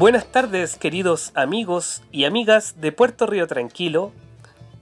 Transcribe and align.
Buenas 0.00 0.24
tardes 0.24 0.78
queridos 0.78 1.30
amigos 1.34 2.02
y 2.10 2.24
amigas 2.24 2.80
de 2.80 2.90
Puerto 2.90 3.26
Río 3.26 3.46
Tranquilo. 3.46 4.12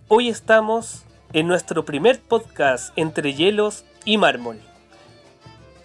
Hoy 0.07 0.29
estamos 0.29 1.03
en 1.33 1.49
nuestro 1.49 1.85
primer 1.85 2.21
podcast 2.21 2.93
entre 2.95 3.35
hielos 3.35 3.85
y 4.05 4.17
mármol. 4.17 4.61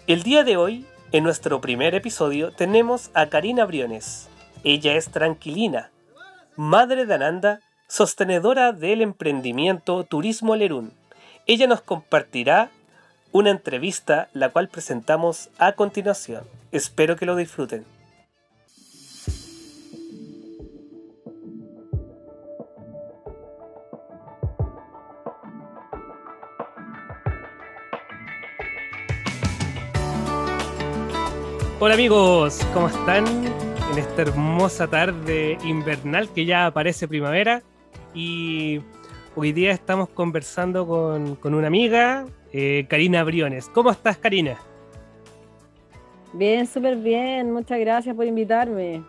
El 0.06 0.22
día 0.22 0.44
de 0.44 0.56
hoy, 0.56 0.86
en 1.10 1.24
nuestro 1.24 1.60
primer 1.60 1.96
episodio, 1.96 2.52
tenemos 2.52 3.10
a 3.12 3.26
Karina 3.26 3.64
Briones. 3.64 4.28
Ella 4.62 4.94
es 4.94 5.08
tranquilina, 5.08 5.90
madre 6.54 7.04
de 7.04 7.14
Ananda, 7.14 7.60
sostenedora 7.88 8.70
del 8.70 9.02
emprendimiento 9.02 10.04
Turismo 10.04 10.54
Lerún. 10.54 10.92
Ella 11.48 11.66
nos 11.66 11.80
compartirá 11.80 12.70
una 13.32 13.50
entrevista 13.50 14.28
la 14.32 14.50
cual 14.50 14.68
presentamos 14.68 15.50
a 15.58 15.72
continuación. 15.72 16.44
Espero 16.70 17.16
que 17.16 17.26
lo 17.26 17.34
disfruten. 17.34 17.93
Hola 31.80 31.94
amigos, 31.94 32.64
¿cómo 32.72 32.86
están? 32.86 33.26
En 33.26 33.98
esta 33.98 34.22
hermosa 34.22 34.86
tarde 34.86 35.58
invernal 35.64 36.28
que 36.32 36.44
ya 36.44 36.66
aparece 36.66 37.08
primavera 37.08 37.64
y 38.14 38.80
hoy 39.34 39.52
día 39.52 39.72
estamos 39.72 40.08
conversando 40.08 40.86
con, 40.86 41.52
una 41.52 41.66
amiga, 41.66 42.26
eh, 42.52 42.86
Karina 42.88 43.24
Briones. 43.24 43.68
¿Cómo 43.74 43.90
estás, 43.90 44.16
Karina? 44.18 44.56
Bien, 46.32 46.64
súper 46.64 46.96
bien. 46.96 47.52
Muchas 47.52 47.80
gracias 47.80 48.14
por 48.14 48.24
invitarme. 48.24 49.02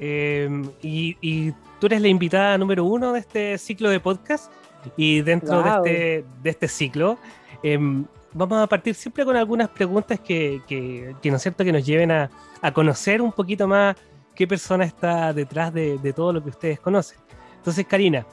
Em, 0.00 0.68
y, 0.82 1.52
tú 1.78 1.86
eres 1.86 2.02
la 2.02 2.08
invitada 2.08 2.58
número 2.58 2.84
uno 2.84 3.12
de 3.12 3.20
este 3.20 3.56
ciclo 3.56 3.88
de 3.88 4.00
podcast. 4.00 4.52
Y 4.96 5.20
dentro 5.20 5.62
de, 5.62 5.70
este, 5.70 6.24
de 6.42 6.50
este 6.50 6.66
ciclo, 6.66 7.18
em, 7.62 8.04
vamos 8.32 8.62
a 8.62 8.66
partir 8.66 8.94
siempre 8.94 9.24
con 9.24 9.36
algunas 9.36 9.68
preguntas 9.68 10.20
que, 10.20 10.60
que, 10.66 11.30
¿no 11.30 11.36
es 11.36 11.42
cierto?, 11.42 11.64
que 11.64 11.72
nos 11.72 11.84
lleven 11.84 12.10
a, 12.10 12.30
conocer 12.72 13.22
un 13.22 13.32
poquito 13.32 13.68
más 13.68 13.96
qué 14.34 14.46
persona 14.46 14.84
está 14.84 15.32
detrás 15.32 15.72
de, 15.72 16.12
todo 16.14 16.32
lo 16.32 16.42
que 16.42 16.50
ustedes 16.50 16.80
conocen. 16.80 17.18
Entonces, 17.56 17.86
Karina, 17.86 18.26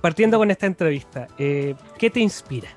partiendo 0.00 0.38
con 0.38 0.50
esta 0.50 0.66
entrevista, 0.66 1.26
eh, 1.38 1.74
¿qué 1.98 2.10
te 2.10 2.20
inspira? 2.20 2.68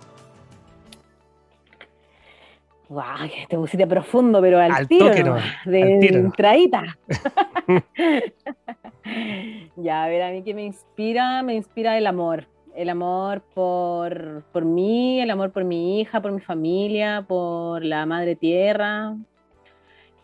Wow, 2.89 3.29
te 3.47 3.55
pusiste 3.55 3.85
profundo, 3.85 4.41
pero 4.41 4.59
al, 4.59 4.87
tiro, 4.87 5.37
de 5.65 6.07
entradita. 6.07 6.97
ya, 9.75 10.03
a 10.03 10.07
ver, 10.07 10.23
a 10.23 10.31
mí 10.31 10.43
qué 10.43 10.55
me 10.55 10.63
inspira, 10.63 11.43
me 11.43 11.53
inspira 11.53 11.97
el 11.97 12.07
amor 12.07 12.47
el 12.75 12.89
amor 12.89 13.41
por, 13.53 14.43
por 14.51 14.65
mí, 14.65 15.21
el 15.21 15.29
amor 15.31 15.51
por 15.51 15.63
mi 15.63 15.99
hija, 15.99 16.21
por 16.21 16.31
mi 16.31 16.41
familia, 16.41 17.25
por 17.27 17.83
la 17.83 18.05
madre 18.05 18.35
tierra. 18.35 19.15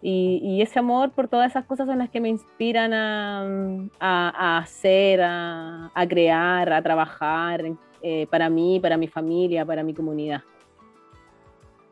Y, 0.01 0.61
ese 0.61 0.77
amor 0.77 1.11
por 1.13 1.27
todas 1.27 1.49
esas 1.49 1.65
cosas 1.65 1.87
son 1.87 1.97
las 1.97 2.11
que 2.11 2.21
me 2.21 2.29
inspiran 2.29 3.89
a, 3.99 4.57
hacer, 4.59 5.19
a, 5.23 5.89
crear, 6.07 6.71
a 6.71 6.81
trabajar 6.83 7.63
eh, 8.03 8.27
para 8.29 8.47
mí, 8.47 8.79
para 8.79 8.97
mi 8.97 9.07
familia, 9.07 9.65
para 9.65 9.81
mi 9.81 9.95
comunidad. 9.95 10.43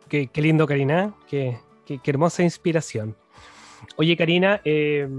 Qué, 0.07 0.29
lindo, 0.35 0.67
Karina. 0.67 1.15
Qué, 1.27 1.57
qué, 1.87 1.99
hermosa 2.05 2.43
inspiración. 2.43 3.15
Oye, 3.95 4.15
Karina, 4.15 4.61
eh, 4.63 5.09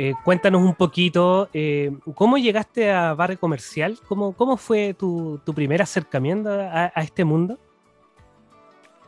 eh, 0.00 0.14
cuéntanos 0.24 0.62
un 0.62 0.76
poquito, 0.76 1.48
eh, 1.52 1.90
¿cómo 2.14 2.38
llegaste 2.38 2.90
a 2.92 3.14
Barrio 3.14 3.40
Comercial? 3.40 3.98
¿Cómo, 4.06 4.32
cómo 4.32 4.56
fue 4.56 4.94
tu, 4.94 5.40
primer 5.56 5.82
acercamiento 5.82 6.50
a, 6.50 6.86
este 7.02 7.24
mundo? 7.24 7.58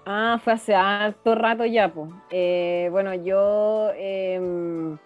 Ah, 0.04 0.40
fue 0.42 0.52
hace 0.52 0.74
harto 0.74 1.36
rato 1.36 1.64
ya, 1.64 1.92
pues. 1.92 2.10
bueno, 2.90 3.14
yo 3.14 3.92
em, 3.96 4.98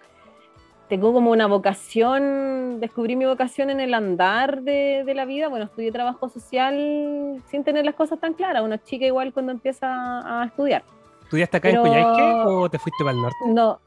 tengo 0.89 1.13
como 1.13 1.29
una 1.29 1.45
vocación, 1.45 2.79
descubrí 2.79 3.15
mi 3.15 3.25
vocación 3.25 3.69
en 3.69 3.79
el 3.79 3.93
andar 3.93 4.63
de, 4.63 5.03
la 5.15 5.25
vida. 5.25 5.49
Bueno, 5.49 5.65
estudié 5.65 5.91
trabajo 5.91 6.29
social 6.29 7.43
sin 7.45 7.63
tener 7.63 7.85
las 7.85 7.93
cosas 7.93 8.19
tan 8.19 8.33
claras. 8.33 8.63
Una 8.63 8.81
chica 8.81 9.05
igual 9.05 9.33
cuando 9.33 9.51
empieza 9.51 9.87
a 9.87 10.45
estudiar. 10.45 10.83
¿Estudiaste 11.21 11.57
acá 11.57 11.69
en 11.69 11.77
Coyhaique 11.77 12.21
o 12.47 12.69
te 12.69 12.79
fuiste 12.79 13.03
para 13.03 13.15
el 13.15 13.21
norte? 13.21 13.37
No, 13.47 13.79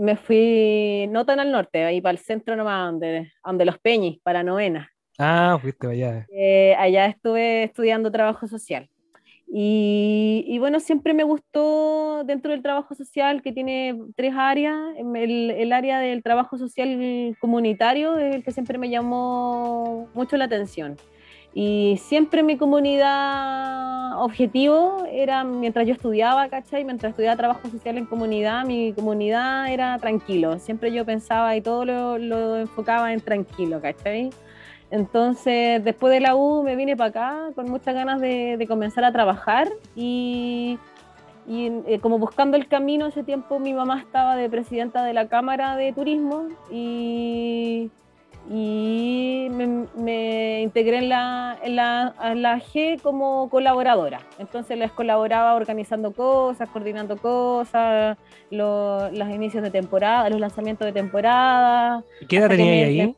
me 0.00 0.16
fui 0.16 1.06
no 1.10 1.26
tan 1.26 1.40
al 1.40 1.52
norte, 1.52 1.84
ahí 1.84 2.00
para 2.00 2.12
el 2.12 2.18
centro 2.18 2.56
nomás, 2.56 2.90
donde, 2.90 3.30
donde 3.44 3.64
los 3.66 3.78
Peñis, 3.78 4.18
para 4.22 4.42
novena. 4.42 4.90
Ah, 5.18 5.58
fuiste 5.60 5.86
allá. 5.86 6.26
Eh, 6.32 6.74
allá 6.78 7.06
estuve 7.06 7.64
estudiando 7.64 8.10
trabajo 8.10 8.46
social. 8.46 8.88
Y, 9.52 10.44
y, 10.46 10.58
bueno, 10.58 10.80
siempre 10.80 11.12
me 11.12 11.24
gustó 11.24 12.22
dentro 12.24 12.52
del 12.52 12.62
trabajo 12.62 12.94
social, 12.94 13.42
que 13.42 13.52
tiene 13.52 13.98
tres 14.16 14.32
áreas, 14.36 14.76
el, 14.96 15.50
el, 15.50 15.72
área 15.72 15.98
del 15.98 16.22
trabajo 16.22 16.56
social 16.56 17.36
comunitario 17.40 18.16
es 18.16 18.36
el 18.36 18.44
que 18.44 18.52
siempre 18.52 18.78
me 18.78 18.88
llamó 18.88 20.08
mucho 20.14 20.36
la 20.36 20.44
atención. 20.44 20.96
Y 21.52 21.98
siempre 22.00 22.42
mi 22.42 22.56
comunidad 22.56 24.22
objetivo 24.22 25.04
era, 25.10 25.42
mientras 25.42 25.86
yo 25.86 25.94
estudiaba, 25.94 26.48
¿cachai? 26.48 26.84
Mientras 26.84 27.10
estudiaba 27.10 27.36
trabajo 27.36 27.68
social 27.68 27.98
en 27.98 28.06
comunidad, 28.06 28.64
mi 28.64 28.92
comunidad 28.92 29.72
era 29.72 29.98
tranquilo. 29.98 30.58
Siempre 30.58 30.92
yo 30.92 31.04
pensaba 31.04 31.56
y 31.56 31.60
todo 31.60 31.84
lo, 31.84 32.18
lo 32.18 32.56
enfocaba 32.56 33.12
en 33.12 33.20
tranquilo, 33.20 33.80
¿cachai? 33.80 34.30
Entonces, 34.90 35.82
después 35.84 36.12
de 36.12 36.20
la 36.20 36.34
U 36.34 36.62
me 36.62 36.76
vine 36.76 36.96
para 36.96 37.10
acá 37.10 37.52
con 37.54 37.70
muchas 37.70 37.94
ganas 37.94 38.20
de, 38.20 38.56
de 38.56 38.66
comenzar 38.66 39.04
a 39.04 39.12
trabajar 39.12 39.68
y, 39.94 40.78
y 41.46 41.70
eh, 41.86 42.00
como 42.00 42.18
buscando 42.18 42.56
el 42.56 42.66
camino, 42.68 43.06
ese 43.06 43.22
tiempo 43.22 43.58
mi 43.58 43.72
mamá 43.72 44.00
estaba 44.00 44.36
de 44.36 44.48
presidenta 44.48 45.04
de 45.04 45.14
la 45.14 45.28
Cámara 45.28 45.76
de 45.76 45.92
Turismo 45.92 46.48
y 46.70 47.90
y 48.52 49.46
me, 49.48 50.60
integré 50.60 50.98
en 50.98 51.08
la, 51.08 51.56
en, 51.62 51.76
la, 51.76 52.58
G 52.58 53.00
como 53.00 53.48
colaboradora. 53.48 54.26
Entonces 54.40 54.76
les 54.76 54.90
colaboraba 54.90 55.54
organizando 55.54 56.12
cosas, 56.12 56.68
coordinando 56.68 57.16
cosas, 57.16 58.18
los 58.50 59.30
inicios 59.30 59.62
de 59.62 59.70
temporada, 59.70 60.28
los 60.30 60.40
lanzamientos 60.40 60.84
de 60.84 60.92
temporada. 60.92 62.02
¿Qué 62.28 62.38
edad 62.38 62.48
tenía 62.48 62.86
ahí? 62.86 63.16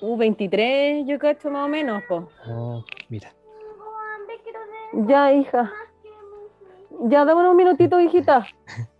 U23, 0.00 1.06
yo 1.06 1.18
cacho 1.18 1.50
más 1.50 1.66
o 1.66 1.68
menos. 1.68 2.02
Oh, 2.48 2.82
mira. 3.10 3.34
Ya, 4.94 5.30
hija. 5.30 5.70
Ya, 7.02 7.26
dame 7.26 7.46
un 7.50 7.56
minutito, 7.56 8.00
hijita. 8.00 8.46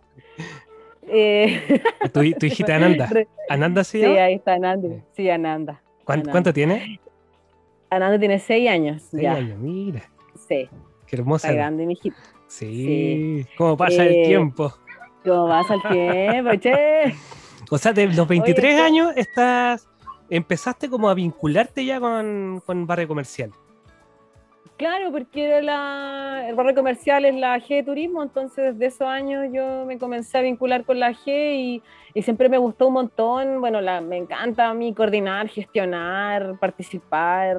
Eh, 1.07 1.81
¿Tu, 2.11 2.21
hijita 2.23 2.75
Ananda? 2.75 3.09
¿Ananda 3.49 3.83
sí? 3.83 3.99
Sí, 3.99 4.05
ahí 4.05 4.35
está 4.35 4.53
Ananda. 4.53 4.89
Sí, 5.15 5.29
Ananda. 5.29 5.81
¿Cuánto, 6.03 6.53
tiene? 6.53 6.99
Ananda 7.89 8.19
tiene 8.19 8.39
seis 8.39 8.69
años. 8.69 9.03
Seis 9.11 9.27
años, 9.27 9.59
mira. 9.59 10.03
Sí. 10.47 10.69
Qué 11.07 11.15
hermosa. 11.15 11.47
Está 11.47 11.55
grande, 11.55 11.85
mi 11.85 11.93
hijita. 11.93 12.17
Sí. 12.47 13.45
¿Cómo 13.57 13.77
pasa 13.77 14.03
el 14.03 14.15
eh, 14.15 14.23
tiempo? 14.27 14.73
¿Cómo 15.23 15.47
pasa 15.47 15.75
el 15.75 15.81
tiempo, 15.81 16.55
che? 16.55 17.15
O 17.71 17.79
sea, 17.79 17.93
de 17.93 18.07
los 18.07 18.27
23 18.27 18.79
años 18.79 19.11
estás, 19.15 19.89
empezaste 20.29 20.87
como 20.87 21.09
a 21.09 21.15
vincularte 21.15 21.83
ya 21.83 21.99
con, 21.99 22.61
con 22.63 22.85
barrio 22.85 23.07
comercial. 23.07 23.51
Claro, 24.77 25.09
porque 25.09 25.61
la, 25.61 26.45
el 26.49 26.55
barrio 26.55 26.75
comercial 26.75 27.23
es 27.23 27.33
la 27.35 27.57
G 27.59 27.75
de 27.75 27.83
turismo, 27.83 28.21
entonces 28.21 28.73
desde 28.73 28.87
esos 28.87 29.07
años 29.07 29.47
yo 29.53 29.85
me 29.85 29.97
comencé 29.97 30.37
a 30.37 30.41
vincular 30.41 30.83
con 30.83 30.99
la 30.99 31.13
G 31.13 31.81
y, 32.13 32.21
siempre 32.21 32.49
me 32.49 32.57
gustó 32.57 32.87
un 32.87 32.93
montón. 32.93 33.61
Bueno, 33.61 33.79
la, 33.79 34.01
me 34.01 34.17
encanta 34.17 34.67
a 34.67 34.73
mí 34.73 34.93
coordinar, 34.93 35.47
gestionar, 35.47 36.59
participar. 36.59 37.57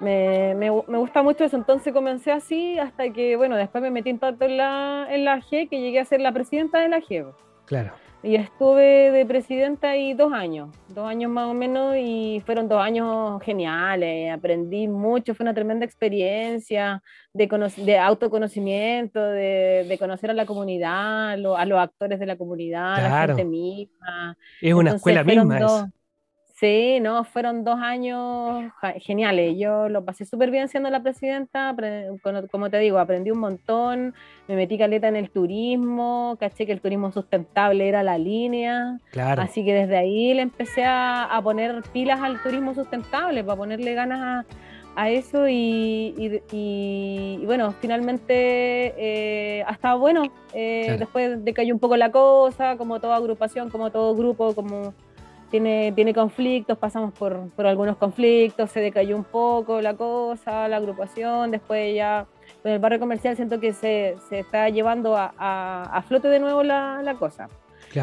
Me, 0.00 0.54
me, 0.54 0.70
gusta 0.70 1.22
mucho 1.22 1.44
eso, 1.44 1.56
entonces 1.56 1.92
comencé 1.92 2.30
así 2.30 2.78
hasta 2.78 3.10
que, 3.10 3.36
bueno, 3.36 3.56
después 3.56 3.82
me 3.82 3.90
metí 3.90 4.10
en 4.10 4.18
tanto 4.18 4.44
en 4.44 4.56
la, 4.56 5.08
en 5.10 5.24
la 5.24 5.40
G 5.40 5.68
que 5.68 5.80
llegué 5.80 5.98
a 5.98 6.04
ser 6.04 6.20
la 6.20 6.32
presidenta 6.32 6.78
de 6.78 6.88
la 6.88 7.00
G. 7.00 7.26
Claro. 7.64 7.92
Y 8.24 8.36
estuve 8.36 9.10
de 9.10 9.26
presidenta 9.26 9.90
ahí 9.90 10.14
dos 10.14 10.32
años, 10.32 10.70
dos 10.88 11.06
años 11.06 11.30
más 11.30 11.46
o 11.46 11.52
menos, 11.52 11.94
y 11.98 12.42
fueron 12.46 12.68
dos 12.68 12.80
años 12.80 13.42
geniales. 13.42 14.32
Aprendí 14.32 14.88
mucho, 14.88 15.34
fue 15.34 15.44
una 15.44 15.52
tremenda 15.52 15.84
experiencia 15.84 17.02
de, 17.34 17.46
de 17.84 17.98
autoconocimiento, 17.98 19.20
de, 19.20 19.84
de, 19.86 19.98
conocer 19.98 20.30
a 20.30 20.32
la 20.32 20.46
comunidad, 20.46 21.32
a 21.32 21.36
los 21.36 21.78
actores 21.78 22.18
de 22.18 22.24
la 22.24 22.38
comunidad, 22.38 22.94
a 22.94 23.02
la 23.02 23.26
gente 23.26 23.44
misma. 23.44 24.38
Es 24.62 24.72
una 24.72 24.92
escuela 24.92 25.22
misma. 25.22 25.90
Sí, 26.64 26.98
no, 26.98 27.24
fueron 27.24 27.62
dos 27.62 27.78
años 27.78 28.72
geniales. 28.96 29.54
Yo 29.58 29.90
lo 29.90 30.02
pasé 30.02 30.24
súper 30.24 30.50
bien 30.50 30.68
siendo 30.68 30.88
la 30.88 31.02
presidenta. 31.02 31.76
Como 32.50 32.70
te 32.70 32.78
digo, 32.78 32.98
aprendí 32.98 33.30
un 33.30 33.40
montón, 33.40 34.14
me 34.48 34.56
metí 34.56 34.78
caleta 34.78 35.08
en 35.08 35.16
el 35.16 35.28
turismo, 35.28 36.38
caché 36.40 36.64
que 36.64 36.72
el 36.72 36.80
turismo 36.80 37.12
sustentable 37.12 37.86
era 37.86 38.02
la 38.02 38.16
línea. 38.16 38.98
Claro. 39.10 39.42
Así 39.42 39.62
que 39.62 39.74
desde 39.74 39.98
ahí 39.98 40.32
le 40.32 40.40
empecé 40.40 40.84
a, 40.86 41.38
poner 41.44 41.82
pilas 41.92 42.22
al 42.22 42.42
turismo 42.42 42.74
sustentable, 42.74 43.44
para 43.44 43.58
ponerle 43.58 43.92
ganas 43.92 44.46
a, 44.96 45.10
eso. 45.10 45.46
Y, 45.46 46.40
bueno, 47.44 47.72
finalmente 47.72 48.94
eh, 48.96 49.64
ha 49.66 49.72
estado 49.72 49.98
bueno. 49.98 50.32
Eh, 50.54 50.96
después 50.98 51.44
decayó 51.44 51.74
un 51.74 51.80
poco 51.80 51.98
la 51.98 52.10
cosa, 52.10 52.78
como 52.78 53.00
toda 53.00 53.16
agrupación, 53.16 53.68
como 53.68 53.90
todo 53.90 54.16
grupo, 54.16 54.54
como 54.54 54.94
tiene, 55.50 56.14
conflictos, 56.14 56.78
pasamos 56.78 57.12
por, 57.12 57.50
algunos 57.58 57.96
conflictos, 57.96 58.70
se 58.70 58.80
decayó 58.80 59.16
un 59.16 59.24
poco 59.24 59.80
la 59.80 59.94
cosa, 59.94 60.68
la 60.68 60.76
agrupación, 60.76 61.50
después 61.50 61.94
ya 61.94 62.26
con 62.62 62.72
el 62.72 62.78
barrio 62.78 62.98
comercial 62.98 63.36
siento 63.36 63.60
que 63.60 63.72
se, 63.72 64.16
está 64.30 64.68
llevando 64.68 65.16
a, 65.16 66.04
flote 66.08 66.28
de 66.28 66.40
nuevo 66.40 66.62
la, 66.62 67.16
cosa. 67.18 67.48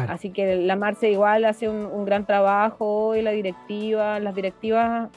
Así 0.08 0.30
que 0.30 0.56
la 0.56 0.76
Marce 0.76 1.10
igual 1.10 1.44
hace 1.44 1.68
un, 1.68 2.04
gran 2.04 2.26
trabajo 2.26 3.14
y 3.14 3.22
la 3.22 3.30
directiva, 3.30 4.18
las 4.20 4.34
directivas, 4.34 5.10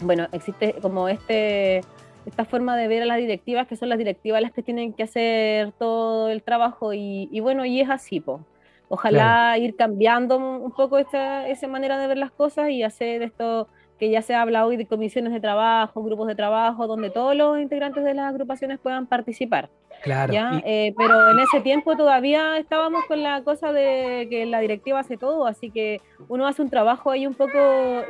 bueno, 0.00 0.26
existe 0.32 0.74
como 0.80 1.08
este 1.08 1.82
esta 2.26 2.44
forma 2.44 2.76
de 2.76 2.86
ver 2.86 3.02
a 3.02 3.06
las 3.06 3.16
directivas, 3.16 3.66
que 3.66 3.76
son 3.76 3.88
las 3.88 3.96
directivas 3.96 4.42
las 4.42 4.52
que 4.52 4.62
tienen 4.62 4.92
que 4.92 5.04
hacer 5.04 5.72
todo 5.72 6.28
el 6.28 6.42
trabajo 6.42 6.92
y, 6.92 7.28
y 7.32 7.40
bueno, 7.40 7.64
y 7.64 7.80
es 7.80 7.88
así, 7.88 8.20
po. 8.20 8.44
Ojalá 8.92 9.56
ir 9.56 9.76
cambiando 9.76 10.36
un 10.36 10.72
poco 10.72 10.98
esta, 10.98 11.46
esa 11.46 11.68
manera 11.68 11.96
de 11.96 12.08
ver 12.08 12.18
las 12.18 12.32
cosas 12.32 12.70
y 12.70 12.82
hacer 12.82 13.22
esto 13.22 13.68
que 14.00 14.10
ya 14.10 14.20
se 14.20 14.34
habla 14.34 14.66
hoy 14.66 14.76
de 14.76 14.86
comisiones 14.86 15.32
de 15.32 15.38
trabajo, 15.38 16.02
grupos 16.02 16.26
de 16.26 16.34
trabajo, 16.34 16.88
donde 16.88 17.08
todos 17.08 17.36
los 17.36 17.60
integrantes 17.60 18.02
de 18.02 18.14
las 18.14 18.28
agrupaciones 18.28 18.80
puedan 18.80 19.06
participar. 19.06 19.70
Claro. 20.02 20.32
Eh, 20.64 20.94
pero 20.96 21.30
en 21.30 21.40
ese 21.40 21.60
tiempo 21.60 21.96
todavía 21.96 22.56
estábamos 22.58 23.04
con 23.06 23.22
la 23.22 23.42
cosa 23.42 23.72
de 23.72 24.28
que 24.30 24.46
la 24.46 24.60
directiva 24.60 25.00
hace 25.00 25.16
todo, 25.16 25.46
así 25.46 25.70
que 25.70 26.00
uno 26.28 26.46
hace 26.46 26.62
un 26.62 26.70
trabajo 26.70 27.10
ahí 27.10 27.26
un 27.26 27.34
poco 27.34 27.58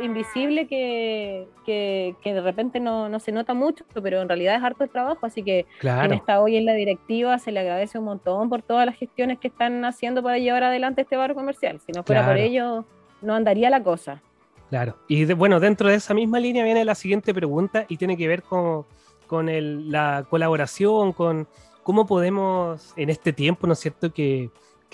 invisible 0.00 0.66
que, 0.66 1.48
que, 1.64 2.14
de 2.22 2.40
repente 2.40 2.80
no, 2.80 3.08
no, 3.08 3.18
se 3.18 3.32
nota 3.32 3.54
mucho, 3.54 3.84
pero 4.02 4.20
en 4.20 4.28
realidad 4.28 4.54
es 4.56 4.62
harto 4.62 4.84
el 4.84 4.90
trabajo, 4.90 5.26
así 5.26 5.42
que 5.42 5.66
claro. 5.78 6.08
quien 6.08 6.18
está 6.18 6.40
hoy 6.40 6.56
en 6.56 6.64
la 6.64 6.74
directiva 6.74 7.38
se 7.38 7.52
le 7.52 7.60
agradece 7.60 7.98
un 7.98 8.04
montón 8.04 8.48
por 8.48 8.62
todas 8.62 8.86
las 8.86 8.96
gestiones 8.96 9.38
que 9.38 9.48
están 9.48 9.84
haciendo 9.84 10.22
para 10.22 10.38
llevar 10.38 10.64
adelante 10.64 11.02
este 11.02 11.16
barrio 11.16 11.34
comercial. 11.34 11.80
Si 11.84 11.92
no 11.92 12.02
fuera 12.02 12.26
por 12.26 12.36
ello, 12.36 12.84
no 13.22 13.34
andaría 13.34 13.70
la 13.70 13.82
cosa. 13.82 14.22
Claro. 14.70 14.96
Y 15.08 15.24
bueno, 15.34 15.58
dentro 15.58 15.88
de 15.88 15.96
esa 15.96 16.14
misma 16.14 16.38
línea 16.38 16.64
viene 16.64 16.84
la 16.84 16.94
siguiente 16.94 17.34
pregunta 17.34 17.86
y 17.88 17.96
tiene 17.96 18.16
que 18.16 18.28
ver 18.28 18.44
con, 18.44 18.86
la 19.30 20.24
colaboración, 20.30 21.12
con 21.12 21.48
cómo 21.82 22.06
podemos 22.06 22.92
en 22.96 23.10
este 23.10 23.32
tiempo, 23.32 23.66
¿no 23.66 23.74
es 23.74 23.78
cierto?, 23.78 24.12
que, 24.12 24.50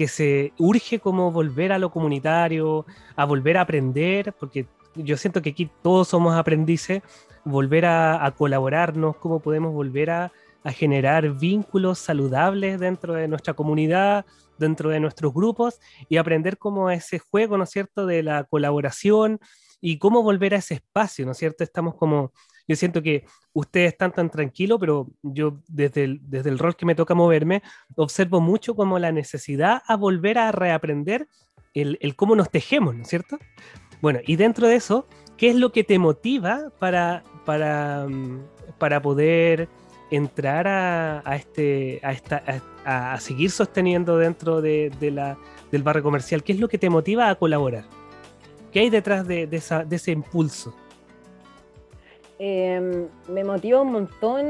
se 0.08 0.52
urge 0.58 0.98
como 0.98 1.32
volver 1.32 1.72
a 1.72 1.78
lo 1.78 1.90
comunitario, 1.90 2.84
a 3.16 3.24
volver 3.24 3.56
a 3.56 3.62
aprender, 3.62 4.34
porque 4.38 4.66
yo 4.94 5.16
siento 5.16 5.40
que 5.40 5.50
aquí 5.50 5.70
todos 5.82 6.08
somos 6.08 6.36
aprendices, 6.36 7.02
volver 7.44 7.86
a, 7.86 8.30
colaborarnos, 8.36 9.16
cómo 9.16 9.40
podemos 9.40 9.72
volver 9.72 10.10
a, 10.10 10.32
a 10.64 10.72
generar 10.72 11.30
vínculos 11.30 11.98
saludables 11.98 12.78
dentro 12.78 13.14
de 13.14 13.26
nuestra 13.26 13.54
comunidad, 13.54 14.26
dentro 14.58 14.90
de 14.90 15.00
nuestros 15.00 15.32
grupos 15.32 15.80
y 16.10 16.18
aprender 16.18 16.58
cómo 16.58 16.90
ese 16.90 17.18
juego, 17.18 17.56
¿no 17.56 17.64
es 17.64 17.70
cierto?, 17.70 18.04
de 18.04 18.22
la 18.22 18.44
colaboración, 18.44 19.40
y 19.80 19.98
cómo 19.98 20.22
volver 20.22 20.54
a 20.54 20.58
ese 20.58 20.74
espacio, 20.74 21.24
¿no 21.26 21.32
es 21.32 21.38
cierto? 21.38 21.62
Estamos 21.62 21.94
como, 21.94 22.32
yo 22.68 22.76
siento 22.76 23.02
que 23.02 23.24
ustedes 23.52 23.92
están 23.92 24.12
tan 24.12 24.30
tranquilos, 24.30 24.78
pero 24.80 25.08
yo 25.22 25.60
desde 25.68 26.04
el, 26.04 26.20
desde 26.22 26.50
el 26.50 26.58
rol 26.58 26.76
que 26.76 26.86
me 26.86 26.94
toca 26.94 27.14
moverme, 27.14 27.62
observo 27.96 28.40
mucho 28.40 28.74
como 28.74 28.98
la 28.98 29.12
necesidad 29.12 29.82
a 29.86 29.96
volver 29.96 30.38
a 30.38 30.52
reaprender 30.52 31.28
el, 31.74 31.98
el 32.00 32.16
cómo 32.16 32.36
nos 32.36 32.50
tejemos, 32.50 32.94
¿no 32.94 33.02
es 33.02 33.08
cierto? 33.08 33.38
Bueno, 34.00 34.20
y 34.26 34.36
dentro 34.36 34.68
de 34.68 34.76
eso, 34.76 35.06
¿qué 35.36 35.50
es 35.50 35.56
lo 35.56 35.72
que 35.72 35.84
te 35.84 35.98
motiva 35.98 36.70
para, 36.78 37.22
para, 37.44 38.06
mm, 38.08 38.42
para 38.78 39.00
poder 39.00 39.68
entrar 40.10 40.68
a, 40.68 41.22
a 41.28 41.36
este, 41.36 42.00
a, 42.02 42.12
esta, 42.12 42.42
a, 42.84 43.18
seguir 43.20 43.50
sosteniendo 43.50 44.18
dentro 44.18 44.60
de, 44.60 44.92
de 45.00 45.10
la, 45.10 45.38
del 45.70 45.82
barrio 45.82 46.02
comercial? 46.02 46.42
¿Qué 46.42 46.52
es 46.52 46.60
lo 46.60 46.68
que 46.68 46.78
te 46.78 46.90
motiva 46.90 47.28
a 47.30 47.34
colaborar? 47.34 47.84
¿Qué 48.72 48.80
hay 48.80 48.90
detrás 48.90 49.26
de, 49.26 49.48
ese 49.90 50.12
impulso? 50.12 50.74
Em, 52.38 53.08
me 53.28 53.44
motiva 53.44 53.80
un 53.80 53.92
montón 53.92 54.46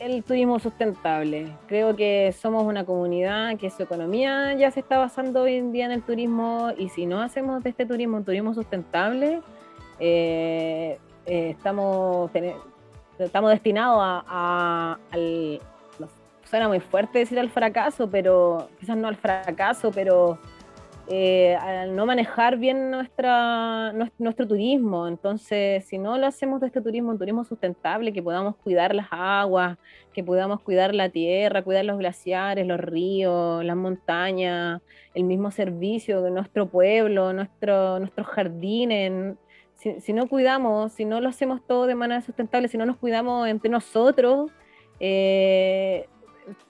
el 0.00 0.24
turismo 0.24 0.58
sustentable. 0.58 1.46
Creo 1.68 1.94
que 1.94 2.34
somos 2.36 2.64
una 2.64 2.84
comunidad 2.84 3.56
que 3.56 3.70
su 3.70 3.84
economía 3.84 4.54
ya 4.54 4.72
se 4.72 4.80
está 4.80 4.98
basando 4.98 5.42
hoy 5.42 5.54
en 5.54 5.70
día 5.70 5.84
en 5.84 5.92
el 5.92 6.02
turismo 6.02 6.72
y 6.76 6.88
si 6.88 7.06
no 7.06 7.22
hacemos 7.22 7.62
de 7.62 7.70
este 7.70 7.86
turismo 7.86 8.16
un 8.16 8.24
turismo 8.24 8.54
sustentable, 8.54 9.40
eh, 10.00 10.98
eh, 11.26 11.50
estamos, 11.50 12.28
estamos 13.20 13.50
destinados 13.52 14.00
a, 14.02 14.98
al... 15.12 15.60
suena 16.42 16.66
muy 16.66 16.80
fuerte 16.80 17.20
decir 17.20 17.38
al 17.38 17.50
fracaso, 17.50 18.10
pero 18.10 18.68
quizás 18.80 18.96
no 18.96 19.06
al 19.06 19.16
fracaso, 19.16 19.92
pero 19.92 20.40
eh, 21.10 21.56
al 21.56 21.96
no 21.96 22.04
manejar 22.04 22.58
bien 22.58 22.90
nuestra, 22.90 23.92
nuestro, 23.94 24.46
turismo. 24.46 25.08
Entonces, 25.08 25.84
si 25.86 25.96
no 25.96 26.18
lo 26.18 26.26
hacemos 26.26 26.60
de 26.60 26.66
este 26.66 26.82
turismo 26.82 27.10
un 27.10 27.18
turismo 27.18 27.44
sustentable, 27.44 28.12
que 28.12 28.22
podamos 28.22 28.56
cuidar 28.56 28.94
las 28.94 29.06
aguas, 29.10 29.78
que 30.12 30.22
podamos 30.22 30.60
cuidar 30.60 30.94
la 30.94 31.08
tierra, 31.08 31.62
cuidar 31.62 31.86
los 31.86 31.96
glaciares, 31.96 32.66
los 32.66 32.78
ríos, 32.78 33.64
las 33.64 33.76
montañas, 33.76 34.82
el 35.14 35.24
mismo 35.24 35.50
servicio 35.50 36.20
de 36.20 36.30
nuestro 36.30 36.68
pueblo, 36.68 37.32
nuestro, 37.32 37.98
nuestros 38.00 38.26
jardines. 38.26 39.36
Si, 39.76 40.12
no 40.12 40.28
cuidamos, 40.28 40.92
si 40.92 41.04
no 41.06 41.20
lo 41.20 41.28
hacemos 41.28 41.64
todo 41.66 41.86
de 41.86 41.94
manera 41.94 42.20
sustentable, 42.20 42.68
si 42.68 42.76
no 42.76 42.84
nos 42.84 42.96
cuidamos 42.98 43.48
entre 43.48 43.70
nosotros, 43.70 44.50
eh, 45.00 46.06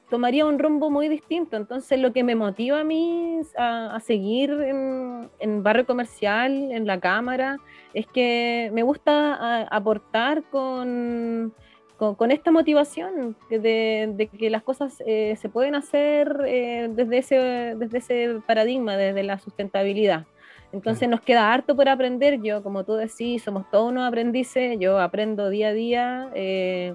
tomaría 0.08 0.46
un 0.46 0.58
rumbo 0.58 0.90
muy 0.90 1.08
distinto. 1.08 1.56
Entonces, 1.56 1.98
lo 1.98 2.12
que 2.12 2.24
me 2.24 2.34
motiva 2.34 2.80
a 2.80 2.84
mí 2.84 3.40
a, 3.56 3.98
seguir 4.00 4.50
en, 4.50 5.62
barrio 5.62 5.86
comercial, 5.86 6.72
en 6.72 6.86
la 6.86 7.00
cámara, 7.00 7.58
es 7.94 8.06
que 8.06 8.70
me 8.72 8.82
gusta 8.82 9.66
aportar 9.68 10.42
con, 10.44 11.52
con, 11.96 12.30
esta 12.30 12.50
motivación 12.50 13.36
de, 13.50 14.30
que 14.38 14.50
las 14.50 14.62
cosas 14.62 15.02
eh, 15.06 15.36
se 15.36 15.48
pueden 15.48 15.74
hacer 15.74 16.42
eh, 16.46 16.88
desde, 16.90 17.18
ese, 17.18 17.36
desde 17.76 17.98
ese 17.98 18.40
paradigma, 18.46 18.96
desde 18.96 19.22
la 19.22 19.38
sustentabilidad. 19.38 20.26
Entonces 20.72 21.08
nos 21.08 21.22
queda 21.22 21.52
harto 21.52 21.74
por 21.74 21.88
aprender. 21.88 22.40
Yo, 22.42 22.62
como 22.62 22.84
tú 22.84 22.94
decís, 22.94 23.42
somos 23.42 23.70
todos 23.70 23.90
unos 23.90 24.06
aprendices. 24.06 24.78
Yo 24.78 24.98
aprendo 25.00 25.48
día 25.48 25.68
a 25.68 25.72
día. 25.72 26.30
Eh, 26.34 26.94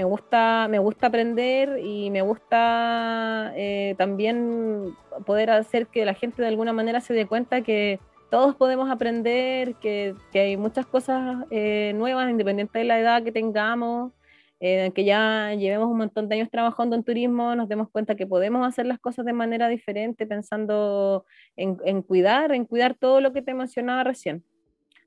me 0.00 0.04
gusta, 0.04 0.66
me 0.70 0.78
gusta 0.78 1.08
aprender 1.08 1.78
y 1.84 2.08
me 2.08 2.22
gusta 2.22 3.52
eh, 3.54 3.94
también 3.98 4.96
poder 5.26 5.50
hacer 5.50 5.88
que 5.88 6.06
la 6.06 6.14
gente 6.14 6.40
de 6.40 6.48
alguna 6.48 6.72
manera 6.72 7.02
se 7.02 7.12
dé 7.12 7.26
cuenta 7.26 7.60
que 7.60 8.00
todos 8.30 8.56
podemos 8.56 8.90
aprender, 8.90 9.74
que, 9.74 10.14
hay 10.32 10.56
muchas 10.56 10.86
cosas 10.86 11.44
eh, 11.50 11.92
nuevas, 11.96 12.30
independiente 12.30 12.78
de 12.78 12.86
la 12.86 12.98
edad 12.98 13.22
que 13.22 13.30
tengamos, 13.30 14.12
eh, 14.60 14.90
que 14.94 15.04
ya 15.04 15.52
llevemos 15.52 15.88
un 15.90 15.98
montón 15.98 16.30
de 16.30 16.36
años 16.36 16.50
trabajando 16.50 16.96
en 16.96 17.04
turismo, 17.04 17.54
nos 17.54 17.68
demos 17.68 17.90
cuenta 17.90 18.14
que 18.14 18.26
podemos 18.26 18.66
hacer 18.66 18.86
las 18.86 19.00
cosas 19.00 19.26
de 19.26 19.34
manera 19.34 19.68
diferente, 19.68 20.26
pensando 20.26 21.26
en, 21.56 22.00
cuidar, 22.00 22.52
en 22.52 22.64
cuidar 22.64 22.94
todo 22.94 23.20
lo 23.20 23.34
que 23.34 23.42
te 23.42 23.52
mencionaba 23.52 24.02
recién. 24.02 24.44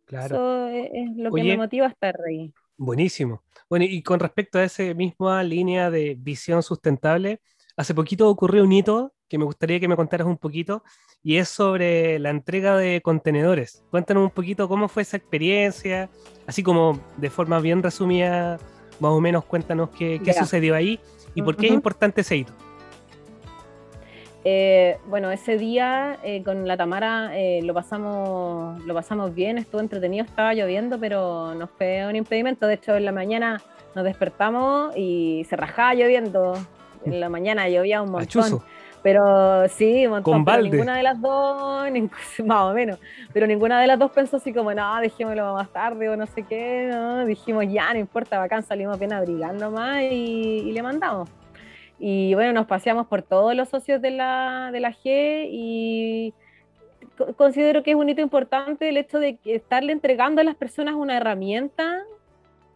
Claro. 0.05 0.25
Eso 0.25 0.67
es, 0.67 1.15
lo 1.15 1.31
que 1.31 1.43
me 1.43 1.57
motiva 1.57 1.87
a 1.87 1.89
estar 1.89 2.15
ahí. 2.27 2.53
Buenísimo. 2.77 3.43
Bueno, 3.69 3.85
y 3.85 4.01
con 4.03 4.19
respecto 4.19 4.59
a 4.59 4.63
esa 4.63 4.83
misma 4.93 5.43
línea 5.43 5.89
de 5.89 6.15
visión 6.19 6.63
sustentable, 6.63 7.41
hace 7.77 7.93
poquito 7.93 8.29
ocurrió 8.29 8.63
un 8.63 8.71
hito 8.71 9.13
que 9.33 9.39
me 9.39 9.45
gustaría 9.45 9.79
que 9.79 9.87
me 9.87 9.95
contaras 9.95 10.27
un 10.27 10.37
poquito, 10.37 10.83
y 11.23 11.37
es 11.37 11.49
sobre 11.49 12.19
la 12.19 12.29
entrega 12.29 12.77
de 12.77 13.01
contenedores. 13.01 13.83
Cuéntanos 13.89 14.25
un 14.25 14.29
poquito 14.29 14.67
cómo 14.67 14.87
fue 14.87 15.01
esa 15.01 15.17
experiencia, 15.17 16.07
así 16.45 16.61
como 16.61 16.99
de 17.17 17.31
forma 17.31 17.59
bien 17.59 17.81
resumida, 17.81 18.59
más 18.99 19.11
o 19.11 19.19
menos 19.19 19.43
cuéntanos 19.45 19.89
qué, 19.89 20.21
sucedió 20.37 20.75
ahí 20.75 20.99
y 21.33 21.41
por 21.41 21.57
qué 21.57 21.65
es 21.65 21.73
importante 21.73 22.21
ese 22.21 22.37
hito. 22.37 22.53
Eh, 24.45 24.97
bueno, 25.07 25.31
ese 25.31 25.57
día 25.57 26.17
eh, 26.23 26.43
con 26.43 26.67
la 26.67 26.75
Tamara 26.75 27.31
eh, 27.33 27.61
lo, 27.63 27.73
pasamos, 27.73 28.83
lo 28.83 28.93
pasamos 28.93 29.33
bien, 29.33 29.57
estuvo 29.57 29.79
entretenido, 29.79 30.25
estaba 30.25 30.53
lloviendo, 30.53 30.99
pero 30.99 31.55
no 31.55 31.67
fue 31.67 32.05
un 32.07 32.15
impedimento. 32.15 32.67
De 32.67 32.73
hecho, 32.75 32.95
en 32.95 33.05
la 33.05 33.13
mañana 33.13 33.61
nos 33.95 34.03
despertamos 34.03 34.95
y 34.97 35.45
se 35.49 35.55
rajaba 35.55 35.93
lloviendo. 35.93 36.55
En 37.05 37.19
la 37.19 37.29
mañana 37.29 37.67
llovía 37.69 38.01
un 38.01 38.11
montón. 38.11 38.61
Pero 39.01 39.67
sí, 39.67 40.05
Con 40.21 40.45
balde. 40.45 40.69
ninguna 40.69 40.95
de 40.95 41.03
las 41.03 41.21
dos, 41.21 41.89
más 42.45 42.61
o 42.63 42.73
menos, 42.73 42.99
pero 43.33 43.45
ninguna 43.45 43.81
de 43.81 43.87
las 43.87 43.99
dos 43.99 44.09
pensó 44.11 44.37
así 44.37 44.53
como, 44.53 44.73
no, 44.73 45.01
dejémoslo 45.01 45.55
más 45.55 45.67
tarde 45.73 46.07
o 46.07 46.15
no 46.15 46.25
sé 46.25 46.43
qué, 46.43 46.87
no, 46.89 47.25
dijimos, 47.25 47.65
ya, 47.67 47.91
no 47.93 47.99
importa, 47.99 48.39
bacán, 48.39 48.63
salimos 48.63 48.97
bien 48.97 49.11
abrigar 49.11 49.55
nomás 49.55 50.03
y, 50.03 50.63
y 50.65 50.71
le 50.71 50.81
mandamos. 50.81 51.27
Y 51.99 52.33
bueno, 52.33 52.53
nos 52.53 52.67
paseamos 52.67 53.07
por 53.07 53.21
todos 53.21 53.55
los 53.55 53.69
socios 53.69 54.01
de 54.01 54.11
la, 54.11 54.69
de 54.71 54.79
la 54.79 54.91
G 54.91 55.47
y 55.49 56.33
considero 57.37 57.83
que 57.83 57.91
es 57.91 57.95
un 57.95 58.09
hito 58.09 58.21
importante 58.21 58.89
el 58.89 58.97
hecho 58.97 59.19
de 59.19 59.37
estarle 59.45 59.91
entregando 59.91 60.41
a 60.41 60.43
las 60.43 60.55
personas 60.55 60.95
una 60.95 61.17
herramienta 61.17 62.03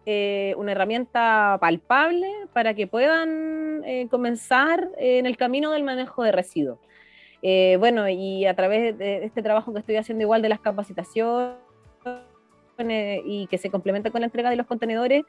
eh, 0.10 0.56
una 0.58 0.72
herramienta 0.72 1.58
palpable 1.60 2.32
para 2.54 2.74
que 2.74 2.88
puedan 2.88 3.84
eh, 3.84 4.08
comenzar 4.10 4.88
en 4.98 5.26
el 5.26 5.36
camino 5.36 5.72
del 5.72 5.84
manejo 5.84 6.24
de 6.24 6.32
residuos. 6.32 6.80
Eh, 7.42 7.76
bueno, 7.78 8.08
y 8.08 8.46
a 8.46 8.56
través 8.56 8.98
de 8.98 9.26
este 9.26 9.42
trabajo 9.44 9.74
que 9.74 9.80
estoy 9.80 9.98
haciendo 9.98 10.22
igual 10.22 10.42
de 10.42 10.48
las 10.48 10.62
capacitaciones 10.62 11.58
y 12.80 13.48
que 13.48 13.58
se 13.58 13.70
complementa 13.70 14.12
con 14.12 14.22
la 14.22 14.28
entrega 14.28 14.50
de 14.50 14.56
los 14.56 14.68
contenedores, 14.68 15.26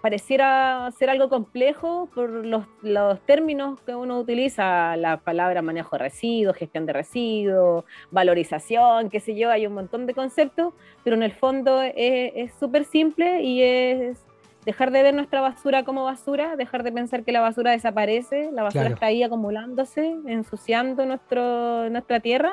pareciera 0.00 0.90
ser 0.96 1.10
algo 1.10 1.28
complejo 1.28 2.08
por 2.14 2.30
los, 2.30 2.64
los, 2.82 3.20
términos 3.26 3.80
que 3.80 3.94
uno 3.94 4.18
utiliza, 4.18 4.96
la 4.96 5.18
palabra 5.18 5.62
manejo 5.62 5.96
de 5.96 6.04
residuos, 6.04 6.56
gestión 6.56 6.86
de 6.86 6.92
residuos, 6.92 7.84
valorización, 8.10 9.10
qué 9.10 9.20
sé 9.20 9.34
yo, 9.34 9.50
hay 9.50 9.66
un 9.66 9.74
montón 9.74 10.06
de 10.06 10.14
conceptos, 10.14 10.72
pero 11.04 11.16
en 11.16 11.22
el 11.22 11.32
fondo 11.32 11.82
es 11.82 12.52
súper 12.54 12.84
simple 12.84 13.42
y 13.42 13.62
es 13.62 14.24
dejar 14.64 14.90
de 14.90 15.02
ver 15.02 15.14
nuestra 15.14 15.40
basura 15.40 15.82
como 15.82 16.04
basura, 16.04 16.54
dejar 16.56 16.82
de 16.82 16.92
pensar 16.92 17.24
que 17.24 17.32
la 17.32 17.40
basura 17.40 17.70
desaparece, 17.70 18.50
la 18.52 18.62
basura 18.62 18.88
está 18.88 19.06
ahí 19.06 19.22
acumulándose, 19.22 20.16
ensuciando 20.26 21.06
nuestro, 21.06 21.88
nuestra 21.90 22.20
tierra 22.20 22.52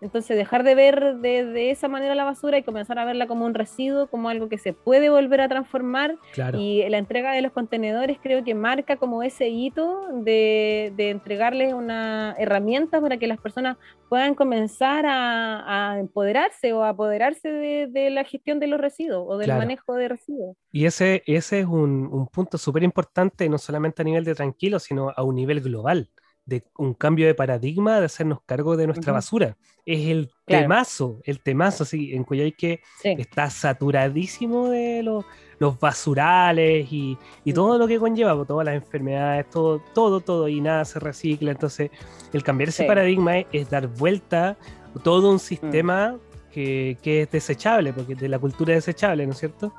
entonces, 0.00 0.36
dejar 0.36 0.64
de 0.64 0.74
ver 0.74 1.16
de, 1.16 1.70
esa 1.70 1.86
manera 1.88 2.14
la 2.14 2.24
basura 2.24 2.56
y 2.56 2.62
comenzar 2.62 2.98
a 2.98 3.04
verla 3.04 3.26
como 3.26 3.44
un 3.44 3.52
residuo, 3.52 4.06
como 4.06 4.30
algo 4.30 4.48
que 4.48 4.56
se 4.56 4.72
puede 4.72 5.10
volver 5.10 5.42
a 5.42 5.48
transformar. 5.48 6.16
Y 6.58 6.88
la 6.88 6.98
entrega 6.98 7.32
de 7.32 7.42
los 7.42 7.52
contenedores 7.52 8.18
creo 8.22 8.42
que 8.42 8.54
marca 8.54 8.96
como 8.96 9.22
ese 9.22 9.48
hito 9.48 10.06
de, 10.12 10.92
entregarles 10.96 11.74
una 11.74 12.34
herramienta 12.38 13.00
para 13.00 13.18
que 13.18 13.26
las 13.26 13.38
personas 13.38 13.76
puedan 14.08 14.34
comenzar 14.34 15.04
a, 15.06 15.96
empoderarse 15.98 16.72
o 16.72 16.82
a 16.82 16.90
apoderarse 16.90 17.50
de, 17.50 18.10
la 18.10 18.24
gestión 18.24 18.58
de 18.58 18.68
los 18.68 18.80
residuos 18.80 19.24
o 19.28 19.36
del 19.36 19.50
manejo 19.50 19.94
de 19.94 20.08
residuos. 20.08 20.56
Y 20.72 20.86
ese, 20.86 21.22
ese 21.26 21.60
es 21.60 21.66
un, 21.66 22.08
un 22.10 22.26
punto 22.28 22.56
súper 22.56 22.82
importante, 22.82 23.48
no 23.48 23.58
solamente 23.58 24.02
a 24.02 24.04
nivel 24.04 24.24
de 24.24 24.34
tranquilo, 24.34 24.78
sino 24.78 25.12
a 25.14 25.22
un 25.22 25.34
nivel 25.34 25.60
global 25.60 26.08
de 26.46 26.64
un 26.76 26.94
cambio 26.94 27.26
de 27.26 27.34
paradigma 27.34 28.00
de 28.00 28.06
hacernos 28.06 28.40
cargo 28.44 28.76
de 28.76 28.86
nuestra 28.86 29.12
basura. 29.12 29.56
Es 29.86 30.08
el 30.08 30.30
temazo, 30.46 31.20
el 31.24 31.40
temazo, 31.40 31.84
sí, 31.84 32.12
en 32.12 32.24
Coyhaique 32.24 32.80
que 33.02 33.12
está 33.22 33.50
saturadísimo 33.50 34.68
de 34.68 35.02
los, 35.02 35.24
los 35.58 35.78
basurales 35.78 36.88
y, 36.90 37.16
todo 37.54 37.78
lo 37.78 37.86
que 37.86 37.98
conlleva, 37.98 38.34
pues, 38.34 38.48
todas 38.48 38.64
las 38.64 38.74
enfermedades, 38.74 39.48
todo, 39.50 39.80
todo, 39.94 40.20
todo, 40.20 40.48
y 40.48 40.60
nada 40.60 40.84
se 40.84 40.98
recicla. 40.98 41.52
Entonces, 41.52 41.90
el 42.32 42.42
cambiar 42.42 42.70
ese 42.70 42.84
paradigma 42.84 43.38
es, 43.38 43.70
dar 43.70 43.86
vuelta 43.86 44.56
a 44.94 44.98
todo 45.02 45.30
un 45.30 45.36
mm. 45.36 45.40
sistema 45.40 46.18
que, 46.50 46.96
es 47.04 47.30
desechable, 47.30 47.92
porque 47.92 48.14
de 48.14 48.28
la 48.28 48.38
cultura 48.38 48.74
desechable, 48.74 49.26
¿no 49.26 49.32
es 49.32 49.38
cierto? 49.38 49.72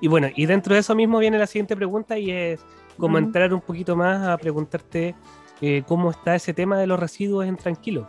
Y 0.00 0.08
bueno, 0.08 0.28
y 0.34 0.46
dentro 0.46 0.74
de 0.74 0.80
eso 0.80 0.94
mismo 0.94 1.18
viene 1.18 1.38
la 1.38 1.46
siguiente 1.46 1.76
pregunta 1.76 2.18
y 2.18 2.30
es 2.30 2.60
como 2.96 3.18
entrar 3.18 3.52
un 3.52 3.60
poquito 3.60 3.96
más 3.96 4.26
a 4.26 4.36
preguntarte 4.38 5.14
eh, 5.60 5.82
cómo 5.86 6.10
está 6.10 6.34
ese 6.34 6.54
tema 6.54 6.78
de 6.78 6.86
los 6.86 6.98
residuos 6.98 7.46
en 7.46 7.56
Tranquilo. 7.56 8.08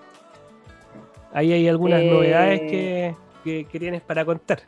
Ahí 1.33 1.53
hay 1.53 1.67
algunas 1.67 2.03
novedades 2.03 2.61
que, 2.61 3.15
que, 3.43 3.79
tienes 3.79 4.01
para 4.01 4.25
contar. 4.25 4.61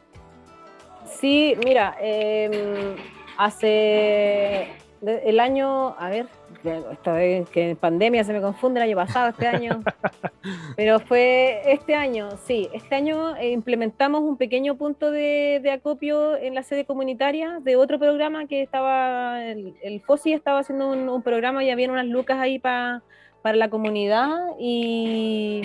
Sí, 1.06 1.56
mira, 1.66 1.96
em, 2.00 2.96
hace 3.38 4.68
el 5.02 5.40
año, 5.40 5.96
a 5.98 6.10
ver, 6.10 6.28
esta 6.64 7.14
vez 7.14 7.50
que 7.50 7.72
en 7.72 7.78
pandemia 7.78 8.24
se 8.24 8.34
me 8.34 8.42
confunde 8.42 8.80
el 8.80 8.88
año 8.88 8.96
pasado, 8.96 9.30
este 9.30 9.48
año, 9.48 9.82
pero 10.76 11.00
fue 11.00 11.62
este 11.66 11.96
año, 11.96 12.30
sí, 12.46 12.70
este 12.74 12.96
año 12.96 13.36
eh, 13.36 13.52
implementamos 13.52 14.22
un 14.22 14.38
pequeño 14.38 14.76
punto 14.76 15.12
de, 15.12 15.62
acopio 15.72 16.36
en 16.38 16.56
la 16.56 16.64
sede 16.64 16.86
comunitaria 16.86 17.60
de 17.62 17.76
otro 17.76 17.98
programa 17.98 18.48
que 18.48 18.62
estaba, 18.62 19.44
el, 19.44 19.76
el 19.82 20.02
FOSI 20.02 20.34
estaba 20.34 20.60
haciendo 20.60 20.92
un, 20.92 21.22
programa 21.24 21.64
y 21.64 21.70
había 21.70 21.92
unas 21.92 22.08
lucas 22.08 22.40
ahí 22.40 22.58
para 22.58 23.02
la 23.44 23.70
comunidad 23.70 24.56
y 24.60 25.62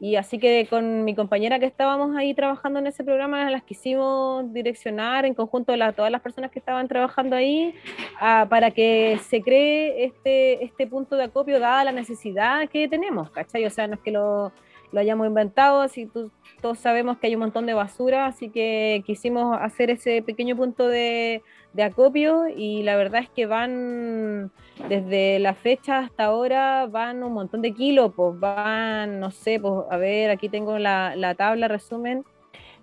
y 0.00 0.14
así 0.14 0.38
que 0.38 0.66
con 0.70 1.04
mi 1.04 1.14
compañera 1.14 1.58
que 1.58 1.66
estábamos 1.66 2.16
ahí 2.16 2.32
trabajando 2.32 2.78
en 2.78 2.86
ese 2.86 3.02
programa, 3.02 3.50
las 3.50 3.64
quisimos 3.64 4.52
direccionar 4.52 5.24
en 5.24 5.34
conjunto 5.34 5.72
a 5.72 5.92
todas 5.92 6.12
las 6.12 6.20
personas 6.20 6.52
que 6.52 6.60
estaban 6.60 6.86
trabajando 6.86 7.34
ahí 7.34 7.74
para 8.20 8.70
que 8.70 9.18
se 9.28 9.42
cree 9.42 10.04
este, 10.04 10.64
este 10.64 10.86
punto 10.86 11.16
de 11.16 11.24
acopio 11.24 11.58
dada 11.58 11.82
la 11.82 11.92
necesidad 11.92 12.68
que 12.68 12.86
tenemos, 12.86 13.30
¿cachai? 13.30 13.64
O 13.66 13.70
sea, 13.70 13.88
no 13.88 13.94
es 13.94 14.00
que 14.00 14.12
lo, 14.12 14.52
lo 14.92 15.00
hayamos 15.00 15.26
inventado, 15.26 15.80
así 15.80 16.06
tú, 16.06 16.30
todos 16.60 16.78
sabemos 16.78 17.18
que 17.18 17.26
hay 17.26 17.34
un 17.34 17.40
montón 17.40 17.66
de 17.66 17.74
basura, 17.74 18.26
así 18.26 18.50
que 18.50 19.02
quisimos 19.04 19.58
hacer 19.60 19.90
ese 19.90 20.22
pequeño 20.22 20.56
punto 20.56 20.86
de, 20.86 21.42
de 21.78 21.84
acopio 21.84 22.48
y 22.48 22.82
la 22.82 22.96
verdad 22.96 23.22
es 23.22 23.30
que 23.30 23.46
van 23.46 24.50
desde 24.88 25.38
la 25.38 25.54
fecha 25.54 26.00
hasta 26.00 26.24
ahora 26.24 26.88
van 26.88 27.22
un 27.22 27.32
montón 27.32 27.62
de 27.62 27.72
kilos, 27.72 28.12
pues 28.16 28.38
van, 28.40 29.20
no 29.20 29.30
sé, 29.30 29.60
pues 29.60 29.84
a 29.88 29.96
ver, 29.96 30.30
aquí 30.30 30.48
tengo 30.48 30.76
la, 30.78 31.14
la 31.14 31.36
tabla 31.36 31.68
resumen. 31.68 32.24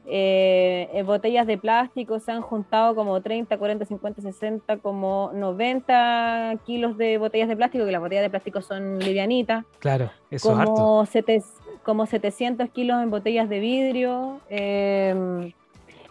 Eh, 0.08 1.04
botellas 1.06 1.46
de 1.46 1.58
plástico 1.58 2.20
se 2.20 2.32
han 2.32 2.42
juntado 2.42 2.96
como 2.96 3.20
30, 3.22 3.58
40, 3.58 3.84
50, 3.86 4.22
60, 4.22 4.78
como 4.78 5.32
90 5.34 6.58
kilos 6.66 6.96
de 6.98 7.18
botellas 7.18 7.50
de 7.50 7.58
plástico, 7.58 7.86
que 7.86 7.92
las 7.92 8.02
botellas 8.02 8.24
de 8.24 8.30
plástico 8.30 8.62
son 8.62 9.00
livianitas. 9.00 9.66
Claro, 9.80 10.10
eso 10.32 10.50
como 10.50 11.04
es 11.04 11.16
harto. 11.16 11.82
como 11.84 12.06
700 12.06 12.70
kilos 12.70 13.04
en 13.04 13.10
botellas 13.12 13.50
de 13.50 13.60
vidrio. 13.60 14.40
Eh, 14.50 15.54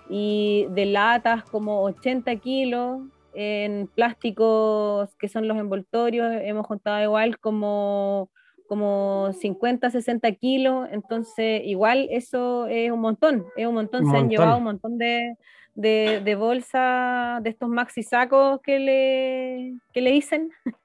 y 0.09 0.67
de 0.71 0.87
latas 0.87 1.45
como 1.45 1.83
80 1.83 2.37
kilos, 2.37 3.01
en 3.35 3.89
plásticos 3.89 5.15
que 5.17 5.29
son 5.29 5.49
los 5.49 5.59
envoltorios, 5.59 6.33
hemos 6.43 6.67
juntado 6.67 7.03
igual 7.03 7.39
como, 7.39 8.31
como 8.69 9.33
50, 9.33 9.91
60 9.91 10.33
kilos, 10.33 10.89
entonces 10.93 11.63
igual 11.65 12.09
eso 12.11 12.67
es 12.67 12.91
un 12.91 13.01
montón, 13.01 13.45
es 13.57 13.67
un 13.67 13.75
montón, 13.75 14.09
se 14.09 14.17
han 14.17 14.31
llevado 14.31 14.59
un 14.59 14.65
montón 14.65 14.99
de, 14.99 15.37
de, 15.75 16.35
bolsas, 16.37 17.43
de 17.43 17.51
estos 17.51 17.69
maxi 17.69 18.03
sacos 18.03 18.61
que 18.63 18.79
le, 18.79 19.75
que 19.93 20.01
le 20.01 20.13
dicen. 20.13 20.51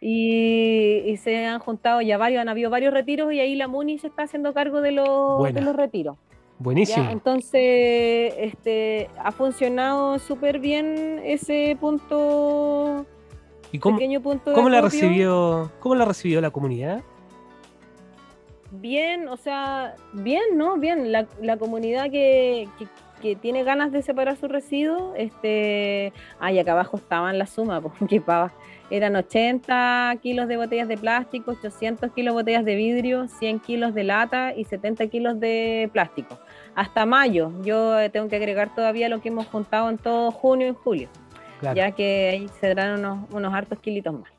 Y, 0.00 1.16
se 1.18 1.44
han 1.44 1.58
juntado 1.58 2.00
ya 2.00 2.16
varios, 2.16 2.40
han 2.40 2.48
habido 2.48 2.70
varios 2.70 2.94
retiros 2.94 3.32
y 3.32 3.40
ahí 3.40 3.56
la 3.56 3.68
MUNI 3.68 3.98
se 3.98 4.06
está 4.06 4.22
haciendo 4.22 4.54
cargo 4.54 4.80
de 4.80 4.92
los, 4.92 5.52
de 5.52 5.60
los 5.60 5.76
retiros. 5.76 6.16
Buenísimo. 6.58 7.08
entonces, 7.10 8.34
este, 8.36 9.08
ha 9.22 9.30
funcionado 9.30 10.18
súper 10.18 10.58
bien 10.58 11.20
ese 11.24 11.76
punto. 11.80 13.06
¿Y 13.70 13.78
cómo, 13.78 13.96
pequeño 13.96 14.20
punto 14.20 14.52
¿cómo 14.54 14.68
la 14.68 14.80
recibió, 14.80 15.70
cómo 15.78 15.94
la 15.94 16.04
recibió 16.04 16.40
la 16.40 16.50
comunidad? 16.50 17.02
Bien, 18.70 19.28
o 19.28 19.36
sea, 19.36 19.94
bien, 20.12 20.56
¿no? 20.56 20.76
Bien, 20.76 21.12
la, 21.12 21.56
comunidad 21.58 22.10
que, 22.10 22.68
tiene 23.40 23.62
ganas 23.64 23.92
de 23.92 24.02
separar 24.02 24.36
sus 24.36 24.50
residuos, 24.50 25.12
este, 25.16 26.12
ay, 26.38 26.58
acá 26.58 26.72
abajo 26.72 26.96
estaban 26.96 27.38
la 27.38 27.46
suma, 27.46 27.80
porque 27.98 28.20
pava 28.20 28.52
eran 28.90 29.16
80 29.16 30.16
kilos 30.22 30.48
de 30.48 30.56
botellas 30.56 30.88
de 30.88 30.96
plástico, 30.96 31.52
800 31.52 32.12
kilos 32.12 32.34
de 32.34 32.40
botellas 32.40 32.64
de 32.64 32.74
vidrio, 32.74 33.28
100 33.28 33.60
kilos 33.60 33.94
de 33.94 34.04
lata 34.04 34.54
y 34.54 34.64
70 34.64 35.06
kilos 35.08 35.40
de 35.40 35.90
plástico. 35.92 36.38
Hasta 36.74 37.04
mayo, 37.06 37.52
yo 37.62 38.10
tengo 38.10 38.28
que 38.28 38.36
agregar 38.36 38.74
todavía 38.74 39.08
lo 39.08 39.20
que 39.20 39.28
hemos 39.28 39.46
juntado 39.46 39.90
en 39.90 39.98
todo 39.98 40.30
junio 40.30 40.68
y 40.68 40.74
julio, 40.74 41.08
ya 41.74 41.90
que 41.90 42.30
ahí 42.32 42.48
se 42.60 42.74
darán 42.74 43.00
unos, 43.00 43.30
unos 43.32 43.52
hartos 43.52 43.78
kilitos 43.80 44.14
más. 44.14 44.30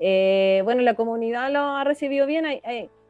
Eh, 0.00 0.62
bueno, 0.64 0.82
la 0.82 0.94
comunidad 0.94 1.52
lo 1.52 1.60
ha 1.76 1.84
recibido 1.84 2.26
bien. 2.26 2.44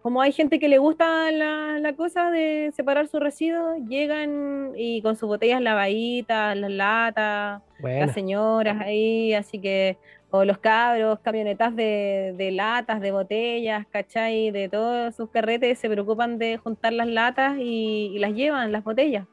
como 0.02 0.20
hay 0.20 0.32
gente 0.32 0.58
que 0.58 0.68
le 0.68 0.76
gusta 0.78 1.30
la, 1.30 1.78
la, 1.78 1.94
cosa 1.94 2.30
de 2.30 2.70
separar 2.76 3.08
sus 3.08 3.20
residuos, 3.20 3.78
llegan 3.88 4.72
y 4.76 5.00
con 5.00 5.16
sus 5.16 5.28
botellas 5.28 5.62
lavaditas, 5.62 6.54
las 6.54 6.70
latas, 6.70 7.62
las 7.80 8.12
señoras 8.12 8.78
ahí, 8.80 9.32
así 9.32 9.58
que, 9.58 9.96
o 10.32 10.46
los 10.46 10.58
cabros, 10.58 11.20
camionetas 11.20 11.76
de, 11.76 12.50
latas, 12.52 13.02
de 13.02 13.12
botellas, 13.12 13.86
¿cachai? 13.90 14.50
De 14.50 14.70
todos 14.70 15.14
sus 15.14 15.28
carretes 15.28 15.78
se 15.78 15.90
preocupan 15.90 16.38
de 16.38 16.56
juntar 16.56 16.94
las 16.94 17.06
latas 17.06 17.58
y, 17.58 18.18
las 18.18 18.32
llevan, 18.32 18.72
las 18.72 18.82
botellas. 18.82 19.26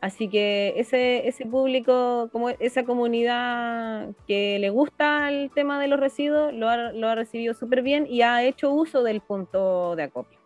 Así 0.00 0.28
que 0.28 0.72
ese, 0.76 1.28
ese 1.28 1.44
público, 1.44 2.30
como 2.32 2.48
esa 2.48 2.84
comunidad 2.84 4.08
que 4.26 4.58
le 4.58 4.70
gusta 4.70 5.28
el 5.28 5.50
tema 5.50 5.78
de 5.78 5.88
los 5.88 6.00
residuos, 6.00 6.54
lo 6.54 6.70
ha, 6.70 6.92
lo 6.92 7.08
ha 7.08 7.14
recibido 7.14 7.52
súper 7.52 7.82
bien 7.82 8.06
y 8.08 8.22
ha 8.22 8.42
hecho 8.42 8.72
uso 8.72 9.02
del 9.02 9.20
punto 9.20 9.96
de 9.96 10.04
acopio. 10.04 10.37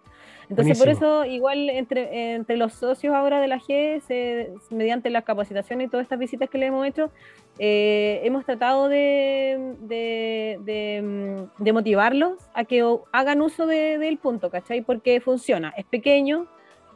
Entonces, 0.53 0.79
por 0.79 0.91
eso, 0.91 1.25
igual 1.25 1.71
entre, 1.71 2.35
entre 2.35 2.59
los 2.59 2.75
socios 2.75 3.15
ahora 3.15 3.41
de 3.41 3.49
la 3.49 3.59
G, 3.59 4.53
mediante 4.69 5.09
las 5.09 5.25
capacitaciones 5.25 5.87
y 5.87 5.91
todas 5.91 6.05
estas 6.05 6.19
visitas 6.19 6.51
que 6.51 6.59
le 6.59 6.67
hemos 6.67 6.87
hecho, 6.87 7.11
eh, 7.59 8.21
hemos 8.23 8.45
tratado 8.45 8.91
de, 8.91 9.77
de, 9.81 11.73
motivarlos 11.73 12.35
a 12.53 12.65
que 12.65 12.87
hagan 13.13 13.41
uso 13.41 13.67
del 13.67 14.19
punto, 14.19 14.51
¿cachai? 14.51 14.83
Porque 14.83 15.23
funciona, 15.23 15.73
es 15.75 15.87
pequeño, 15.87 16.47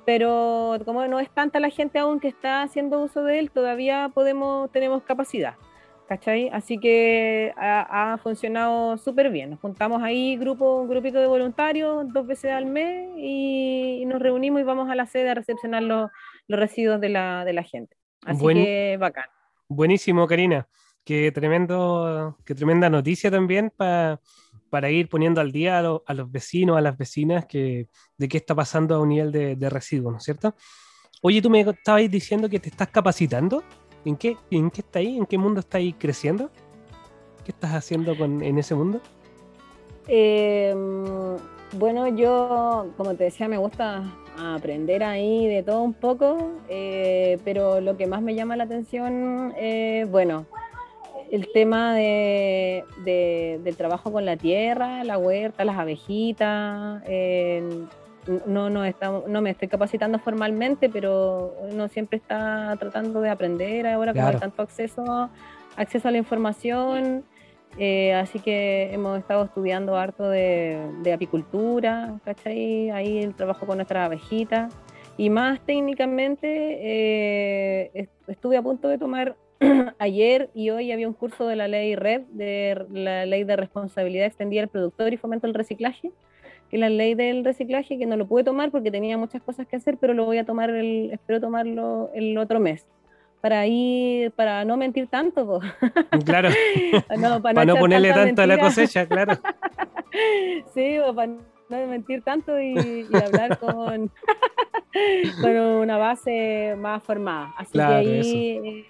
pero 0.04 0.76
como 0.84 1.06
no 1.08 1.18
es 1.18 1.30
tanta 1.30 1.58
la 1.58 1.70
gente 1.70 1.98
aún 1.98 2.20
que 2.20 2.28
está 2.28 2.60
haciendo 2.60 3.00
uso 3.00 3.24
de 3.24 3.38
él, 3.38 3.50
todavía 3.50 4.10
podemos, 4.12 4.70
tenemos 4.70 5.02
capacidad. 5.02 5.54
¿Cachai? 6.08 6.48
Así 6.50 6.78
que 6.78 7.52
ha, 7.56 8.18
funcionado 8.22 8.96
súper 8.98 9.30
bien. 9.30 9.50
Nos 9.50 9.60
juntamos 9.60 10.02
ahí, 10.02 10.36
grupo, 10.36 10.80
un 10.80 10.88
grupito 10.88 11.18
de 11.18 11.26
voluntarios, 11.26 12.12
dos 12.12 12.26
veces 12.26 12.52
al 12.52 12.66
mes 12.66 13.10
y, 13.16 14.04
nos 14.06 14.20
reunimos 14.20 14.60
y 14.60 14.64
vamos 14.64 14.88
a 14.88 14.94
la 14.94 15.06
sede 15.06 15.30
a 15.30 15.34
recepcionar 15.34 15.82
los, 15.82 16.10
residuos 16.48 17.00
de 17.00 17.08
la, 17.08 17.44
de 17.44 17.52
la 17.52 17.62
gente. 17.62 17.96
Así 18.24 18.46
que 18.46 18.96
bacán. 18.98 19.26
Buenísimo, 19.68 20.26
Karina. 20.26 20.68
Qué, 21.04 21.30
tremendo, 21.32 22.36
qué 22.44 22.54
tremenda 22.54 22.90
noticia 22.90 23.30
también 23.30 23.72
para 23.76 24.20
para 24.70 24.90
ir 24.90 25.08
poniendo 25.08 25.40
al 25.40 25.52
día 25.52 25.78
a, 25.78 26.14
los 26.14 26.30
vecinos, 26.30 26.76
a 26.76 26.80
las 26.80 26.98
vecinas, 26.98 27.46
que, 27.46 27.88
de 28.16 28.28
qué 28.28 28.36
está 28.36 28.54
pasando 28.54 28.94
a 28.94 29.00
un 29.00 29.08
nivel 29.08 29.32
de, 29.32 29.56
de 29.56 29.70
residuos, 29.70 30.12
¿no 30.12 30.18
es 30.18 30.24
cierto? 30.24 30.54
Oye, 31.22 31.40
tú 31.40 31.50
me 31.50 31.60
estabas 31.60 32.10
diciendo 32.10 32.48
que 32.48 32.60
te 32.60 32.68
estás 32.68 32.88
capacitando. 32.88 33.64
¿En 34.06 34.16
qué, 34.16 34.36
¿En 34.52 34.70
qué 34.70 34.82
está 34.82 35.00
ahí? 35.00 35.16
¿En 35.16 35.26
qué 35.26 35.36
mundo 35.36 35.58
está 35.58 35.78
ahí 35.78 35.92
creciendo? 35.92 36.48
¿Qué 37.44 37.50
estás 37.50 37.72
haciendo 37.72 38.16
con, 38.16 38.40
en 38.40 38.56
ese 38.56 38.76
mundo? 38.76 39.00
Em, 40.06 41.36
bueno, 41.72 42.06
yo, 42.06 42.86
como 42.96 43.16
te 43.16 43.24
decía, 43.24 43.48
me 43.48 43.58
gusta 43.58 44.04
aprender 44.38 45.02
ahí 45.02 45.48
de 45.48 45.64
todo 45.64 45.82
un 45.82 45.92
poco, 45.92 46.52
eh, 46.68 47.38
pero 47.44 47.80
lo 47.80 47.96
que 47.96 48.06
más 48.06 48.22
me 48.22 48.36
llama 48.36 48.54
la 48.54 48.64
atención, 48.64 49.52
es, 49.58 50.08
bueno, 50.08 50.46
el 51.32 51.50
tema 51.52 51.92
de, 51.96 52.84
del 53.04 53.76
trabajo 53.76 54.12
con 54.12 54.24
la 54.24 54.36
tierra, 54.36 55.02
la 55.02 55.18
huerta, 55.18 55.64
las 55.64 55.78
abejitas. 55.78 57.02
Eh, 57.06 57.86
no, 58.46 58.70
no, 58.70 58.82
no 59.28 59.40
me 59.40 59.50
estoy 59.50 59.68
capacitando 59.68 60.18
formalmente, 60.18 60.88
pero 60.88 61.54
uno 61.70 61.88
siempre 61.88 62.18
está 62.18 62.76
tratando 62.78 63.20
de 63.20 63.30
aprender 63.30 63.86
ahora 63.86 64.12
con 64.12 64.22
hay 64.22 64.36
tanto 64.36 64.62
acceso, 64.62 65.30
acceso 65.76 66.08
a 66.08 66.10
la 66.10 66.18
información. 66.18 67.24
Eh, 67.78 68.14
así 68.14 68.38
que 68.38 68.92
hemos 68.92 69.18
estado 69.18 69.44
estudiando 69.44 69.96
harto 69.96 70.28
de, 70.28 71.12
apicultura, 71.14 72.18
¿cachai? 72.24 72.90
Ahí 72.90 73.18
el 73.18 73.34
trabajo 73.34 73.66
con 73.66 73.76
nuestras 73.76 74.06
abejitas. 74.06 74.74
Y 75.18 75.30
más 75.30 75.60
técnicamente, 75.60 76.48
eh, 76.48 78.08
estuve 78.26 78.56
a 78.56 78.62
punto 78.62 78.88
de 78.88 78.98
tomar 78.98 79.36
ayer 79.98 80.50
y 80.54 80.70
hoy 80.70 80.92
había 80.92 81.08
un 81.08 81.14
curso 81.14 81.46
de 81.46 81.56
la 81.56 81.68
ley 81.68 81.96
RED, 81.96 82.22
de 82.32 82.86
la 82.90 83.24
ley 83.24 83.44
de 83.44 83.56
responsabilidad 83.56 84.26
extendida 84.26 84.60
del 84.60 84.68
productor 84.68 85.12
y 85.12 85.16
fomento 85.16 85.46
del 85.46 85.54
reciclaje 85.54 86.12
que 86.70 86.78
la 86.78 86.88
ley 86.88 87.14
del 87.14 87.44
reciclaje, 87.44 87.98
que 87.98 88.06
no 88.06 88.16
lo 88.16 88.26
pude 88.26 88.44
tomar 88.44 88.70
porque 88.70 88.90
tenía 88.90 89.16
muchas 89.16 89.42
cosas 89.42 89.66
que 89.66 89.76
hacer, 89.76 89.96
pero 89.98 90.14
lo 90.14 90.24
voy 90.24 90.38
a 90.38 90.44
tomar, 90.44 90.70
el, 90.70 91.10
espero 91.12 91.40
tomarlo 91.40 92.10
el 92.14 92.36
otro 92.38 92.60
mes. 92.60 92.86
Para 93.40 93.66
ir, 93.66 94.32
para 94.32 94.64
no 94.64 94.76
mentir 94.76 95.06
tanto. 95.08 95.60
Claro. 96.24 96.48
para 97.42 97.64
no, 97.64 97.76
ponerle 97.76 98.12
tanto 98.12 98.42
a 98.42 98.46
la 98.46 98.58
cosecha, 98.58 99.06
claro. 99.06 99.34
sí, 100.74 100.96
para 101.14 101.32
no 101.68 101.86
mentir 101.88 102.22
tanto 102.22 102.60
y, 102.60 103.06
hablar 103.14 103.58
con, 103.58 104.10
con 105.40 105.56
una 105.56 105.98
base 105.98 106.74
más 106.78 107.02
formada. 107.02 107.52
Así 107.58 107.72
que 107.72 107.82
ahí 107.82 108.18
eso. 108.18 108.36
Eh, 108.36 108.86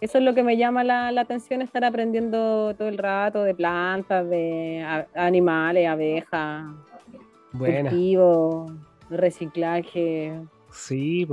eso. 0.00 0.18
es 0.18 0.24
lo 0.24 0.34
que 0.34 0.42
me 0.42 0.56
llama 0.56 0.84
la, 0.84 1.12
la, 1.12 1.22
atención, 1.22 1.60
estar 1.60 1.84
aprendiendo 1.84 2.74
todo 2.74 2.88
el 2.88 2.96
rato 2.96 3.42
de 3.42 3.54
plantas, 3.54 4.28
de 4.30 5.06
animales, 5.14 5.88
abejas, 5.88 6.64
Buena. 7.52 7.90
reciclaje. 9.10 10.40
Sí, 10.70 11.26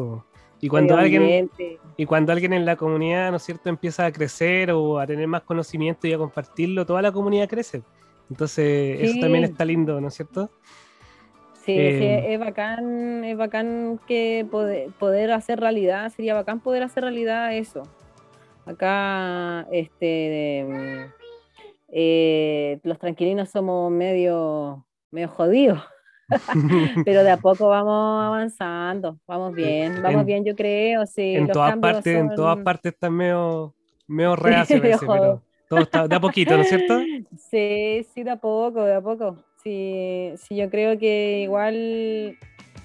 Y 0.62 0.70
cuando, 0.70 0.96
alguien, 0.96 1.50
y 1.98 2.06
cuando 2.06 2.32
alguien 2.32 2.54
en 2.54 2.66
la 2.66 2.76
comunidad, 2.76 3.32
¿no 3.32 3.38
es 3.38 3.44
cierto?, 3.44 3.70
empieza 3.70 4.06
a 4.06 4.12
crecer 4.12 4.72
o 4.72 5.00
a 5.00 5.06
tener 5.06 5.28
más 5.28 5.44
conocimiento 5.44 6.08
y 6.08 6.14
a 6.14 6.18
compartirlo, 6.18 6.86
toda 6.86 7.02
la 7.02 7.12
comunidad 7.12 7.50
crece. 7.50 7.84
Entonces, 8.30 9.02
eso 9.02 9.20
también 9.20 9.44
está 9.44 9.66
lindo, 9.66 10.00
¿no 10.02 10.08
es 10.08 10.14
cierto? 10.16 10.50
Sí, 11.66 11.74
eh, 11.74 12.34
es 12.34 12.40
bacán, 12.40 13.24
es 13.24 13.38
bacán 13.38 14.00
que 14.08 14.46
poder, 14.50 15.32
hacer 15.32 15.60
realidad, 15.60 16.12
sería 16.12 16.36
bacán 16.36 16.60
poder 16.60 16.84
hacer 16.84 17.04
realidad 17.04 17.56
eso. 17.56 17.84
Acá, 18.66 19.68
este, 19.72 21.12
eh, 21.90 22.80
los 22.84 23.00
tranquilinos 23.00 23.50
somos 23.50 23.92
medio, 23.92 24.86
medio 25.12 25.28
jodidos. 25.28 25.84
Pero 27.06 27.24
de 27.24 27.32
a 27.32 27.38
poco 27.38 27.70
vamos 27.70 28.24
avanzando, 28.24 29.20
vamos 29.28 29.54
bien, 29.54 30.02
vamos 30.02 30.26
bien, 30.26 30.44
yo 30.44 30.56
creo. 30.56 31.06
Sí, 31.06 31.36
en, 31.36 31.48
todas 31.48 31.78
partes, 31.78 32.16
en 32.16 32.34
todas 32.34 32.58
partes 32.58 32.94
está 32.94 33.10
medio, 33.10 33.74
medio 34.08 34.36
reacio, 34.36 34.82
pero 34.82 35.42
todo 35.70 35.80
está 35.80 36.08
de 36.08 36.16
a 36.16 36.20
poquito, 36.20 36.56
¿no 36.56 36.62
es 36.64 36.70
cierto? 36.70 37.00
Sí, 37.38 38.06
sí, 38.14 38.24
de 38.24 38.32
a 38.32 38.38
poco, 38.38 38.84
de 38.84 38.96
a 38.96 39.02
poco. 39.02 39.38
Sí, 39.64 40.34
sí 40.38 40.56
yo 40.56 40.70
creo 40.70 40.98
que 40.98 41.42
igual 41.42 42.38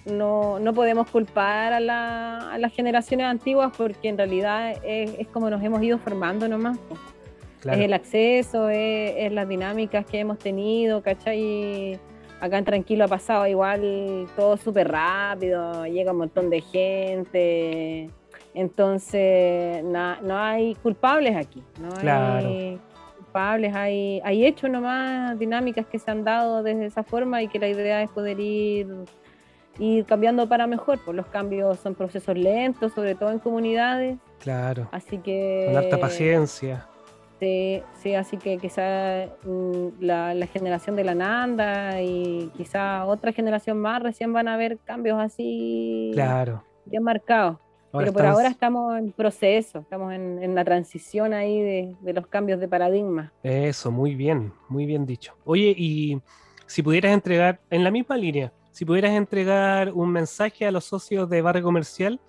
no, 0.07 0.59
no 0.59 0.75
podemos 0.75 1.09
culpar 1.11 1.73
a, 1.73 1.81
la, 1.81 2.53
a, 2.53 2.59
las 2.59 2.73
generaciones 2.73 3.27
antiguas 3.27 3.73
porque 3.77 4.09
en 4.09 4.17
realidad 4.17 4.73
es, 4.85 5.19
es 5.19 5.27
como 5.29 5.51
nos 5.51 5.63
hemos 5.63 5.83
ido 5.83 5.99
formando 5.99 6.49
nomás. 6.49 6.79
Es 7.61 7.79
el 7.79 7.93
acceso, 7.93 8.71
es, 8.71 9.13
es, 9.19 9.33
las 9.33 9.47
dinámicas 9.47 10.07
que 10.07 10.21
hemos 10.21 10.39
tenido, 10.39 11.03
¿cachai? 11.03 12.01
Acá 12.41 12.59
en 12.59 12.65
Tranquilo 12.65 13.05
ha 13.05 13.09
pasado 13.09 13.47
igual 13.47 14.27
todo 14.37 14.57
súper 14.57 14.91
rápido, 14.91 15.87
llega 15.87 16.13
un 16.13 16.19
montón 16.19 16.51
de 16.51 16.61
gente, 16.61 18.11
entonces 18.55 19.85
no 19.85 20.39
hay 20.39 20.75
culpables 20.77 21.37
aquí, 21.37 21.63
no 21.81 21.89
hay 21.97 22.81
culpables, 23.17 23.75
hay, 23.75 24.21
hay 24.25 24.47
hechos 24.47 24.71
nomás, 24.71 25.39
dinámicas 25.39 25.87
que 25.87 25.99
se 25.99 26.11
han 26.11 26.25
dado 26.25 26.63
desde 26.63 26.87
esa 26.87 27.03
forma 27.03 27.43
y 27.43 27.49
que 27.49 27.59
la 27.59 27.69
idea 27.69 28.03
es 28.03 28.11
poder 28.11 28.41
ir, 28.41 28.89
ir 29.79 30.05
cambiando 30.05 30.49
para 30.49 30.67
mejor, 30.67 30.99
pues 31.05 31.17
los 31.17 31.27
cambios 31.27 31.79
son 31.79 31.95
procesos 31.95 32.37
lentos, 32.37 32.93
sobre 32.93 33.15
todo 33.15 33.31
en 33.31 33.39
comunidades. 33.39 34.19
Claro. 34.41 34.89
Así 34.91 35.19
que... 35.19 35.67
Con 35.69 35.77
harta 35.77 35.99
paciencia. 35.99 36.87
Sí, 37.41 37.83
sí, 37.95 38.15
así 38.15 38.37
que 38.37 38.59
quizá 38.59 39.27
mm, 39.45 40.01
la, 40.01 40.47
generación 40.47 40.95
de 40.95 41.05
la 41.05 41.15
Nanda 41.15 42.03
y 42.03 42.53
quizá 42.55 43.07
otra 43.07 43.33
generación 43.33 43.79
más 43.79 44.03
recién 44.03 44.31
van 44.35 44.47
a 44.47 44.59
ver 44.59 44.79
cambios 44.85 45.19
así 45.19 46.11
claro. 46.13 46.63
bien 46.85 47.03
marcados. 47.03 47.57
Pero 47.93 48.13
por 48.13 48.25
ahora 48.25 48.49
estamos 48.49 48.97
en 48.99 49.11
proceso, 49.11 49.81
estamos 49.81 50.13
en, 50.13 50.55
la 50.55 50.65
transición 50.65 51.33
ahí 51.33 51.61
de, 51.61 51.97
de, 52.03 52.13
los 52.13 52.27
cambios 52.29 52.61
de 52.61 52.69
paradigma. 52.69 53.33
Eso, 53.43 53.91
muy 53.91 54.15
bien, 54.15 54.53
muy 54.69 54.87
bien 54.87 55.07
dicho. 55.07 55.35
Oye, 55.45 55.75
y 55.77 56.21
si 56.67 56.85
pudieras 56.85 57.13
entregar, 57.13 57.61
en 57.69 57.83
la 57.83 57.91
misma 57.91 58.17
línea, 58.17 58.53
si 58.71 58.85
pudieras 58.85 59.13
entregar 59.13 59.93
un 59.93 60.13
mensaje 60.13 60.67
a 60.67 60.71
los 60.71 60.85
socios 60.85 61.29
de 61.29 61.43
Barrio 61.43 61.65
Comercial 61.65 62.21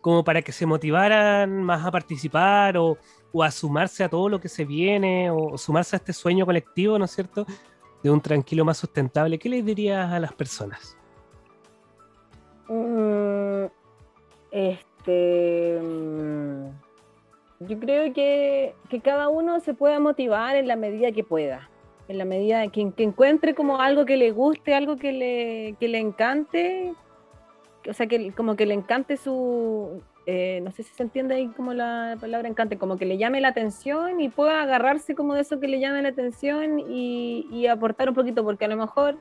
como 0.00 0.24
para 0.24 0.42
que 0.42 0.50
se 0.50 0.66
motivaran 0.66 1.62
más 1.62 1.86
a 1.86 1.92
participar 1.92 2.76
o, 2.76 2.98
o 3.34 3.42
a 3.42 3.50
sumarse 3.50 4.04
a 4.04 4.08
todo 4.08 4.28
lo 4.28 4.40
que 4.40 4.48
se 4.48 4.64
viene, 4.64 5.28
o, 5.28 5.58
sumarse 5.58 5.96
a 5.96 5.98
este 5.98 6.12
sueño 6.12 6.46
colectivo, 6.46 6.98
¿no 6.98 7.04
es 7.04 7.10
cierto?, 7.10 7.44
de 8.02 8.10
un 8.10 8.20
tranquilo 8.20 8.64
más 8.64 8.78
sustentable, 8.78 9.38
¿qué 9.38 9.48
les 9.48 9.64
dirías 9.64 10.12
a 10.12 10.20
las 10.20 10.32
personas? 10.32 10.96
Mm, 12.68 13.64
este, 14.52 15.80
mm, 15.82 16.68
yo 17.66 17.80
creo 17.80 18.12
que, 18.12 18.74
cada 19.02 19.28
uno 19.28 19.58
se 19.58 19.74
pueda 19.74 19.98
motivar 19.98 20.54
en 20.54 20.68
la 20.68 20.76
medida 20.76 21.10
que 21.10 21.24
pueda, 21.24 21.68
en 22.06 22.18
la 22.18 22.24
medida 22.24 22.68
que, 22.68 22.92
que 22.92 23.02
encuentre 23.02 23.54
como 23.56 23.80
algo 23.80 24.04
que 24.04 24.16
le 24.16 24.30
guste, 24.30 24.74
algo 24.74 24.96
que 24.96 25.12
le, 25.12 25.76
que 25.80 25.88
le 25.88 25.98
encante, 25.98 26.94
o 27.88 27.92
sea, 27.92 28.06
que 28.06 28.30
como 28.32 28.54
que 28.54 28.66
le 28.66 28.74
encante 28.74 29.16
su, 29.16 30.02
eh, 30.26 30.60
no 30.62 30.70
sé 30.70 30.82
si 30.82 30.94
se 30.94 31.02
entiende 31.02 31.34
ahí 31.34 31.48
como 31.48 31.74
la 31.74 32.16
palabra 32.18 32.48
encante, 32.48 32.78
como 32.78 32.96
que 32.96 33.04
le 33.04 33.18
llame 33.18 33.42
la 33.42 33.48
atención 33.48 34.20
y 34.20 34.30
pueda 34.30 34.62
agarrarse 34.62 35.14
como 35.14 35.34
de 35.34 35.42
eso 35.42 35.60
que 35.60 35.68
le 35.68 35.80
llame 35.80 36.00
la 36.00 36.08
atención 36.08 36.80
y, 36.80 37.66
aportar 37.66 38.08
un 38.08 38.14
poquito, 38.14 38.44
porque 38.44 38.64
a 38.64 38.68
lo 38.68 38.76
mejor 38.76 39.18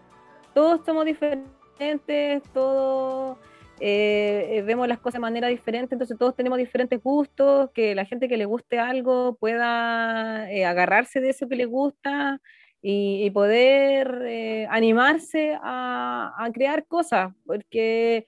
todos 0.53 0.85
somos 0.85 1.05
diferentes, 1.05 2.43
todos 2.53 3.37
eh, 3.79 4.63
vemos 4.65 4.87
las 4.87 4.99
cosas 4.99 5.15
de 5.15 5.19
manera 5.19 5.47
diferente, 5.47 5.95
entonces 5.95 6.17
todos 6.17 6.35
tenemos 6.35 6.57
diferentes 6.57 7.01
gustos, 7.01 7.71
que 7.73 7.95
la 7.95 8.05
gente 8.05 8.29
que 8.29 8.37
le 8.37 8.45
guste 8.45 8.79
algo 8.79 9.35
pueda 9.35 10.43
agarrarse 10.43 11.19
de 11.19 11.31
eso 11.31 11.49
que 11.49 11.55
le 11.55 11.65
gusta 11.65 12.39
y, 12.81 13.29
poder 13.31 14.67
animarse 14.69 15.57
a, 15.61 16.33
a 16.37 16.51
crear 16.51 16.85
cosas, 16.85 17.33
porque 17.45 18.25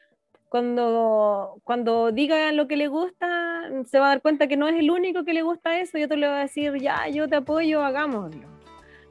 cuando, 0.56 1.60
cuando 1.66 2.14
diga 2.14 2.54
lo 2.54 2.66
que 2.66 2.78
le 2.78 2.88
gusta, 2.88 3.70
se 3.84 4.00
va 4.00 4.06
a 4.06 4.10
dar 4.12 4.22
cuenta 4.22 4.48
que 4.48 4.56
no 4.56 4.70
es 4.70 4.76
el 4.80 4.90
único 4.90 5.26
que 5.26 5.34
le 5.34 5.42
gusta 5.42 5.82
eso 5.82 5.98
y 5.98 6.04
otro 6.04 6.16
le 6.16 6.28
va 6.28 6.38
a 6.38 6.42
decir, 6.44 6.74
ya, 6.80 7.10
yo 7.10 7.28
te 7.28 7.36
apoyo, 7.36 7.84
hagámoslo. 7.84 8.48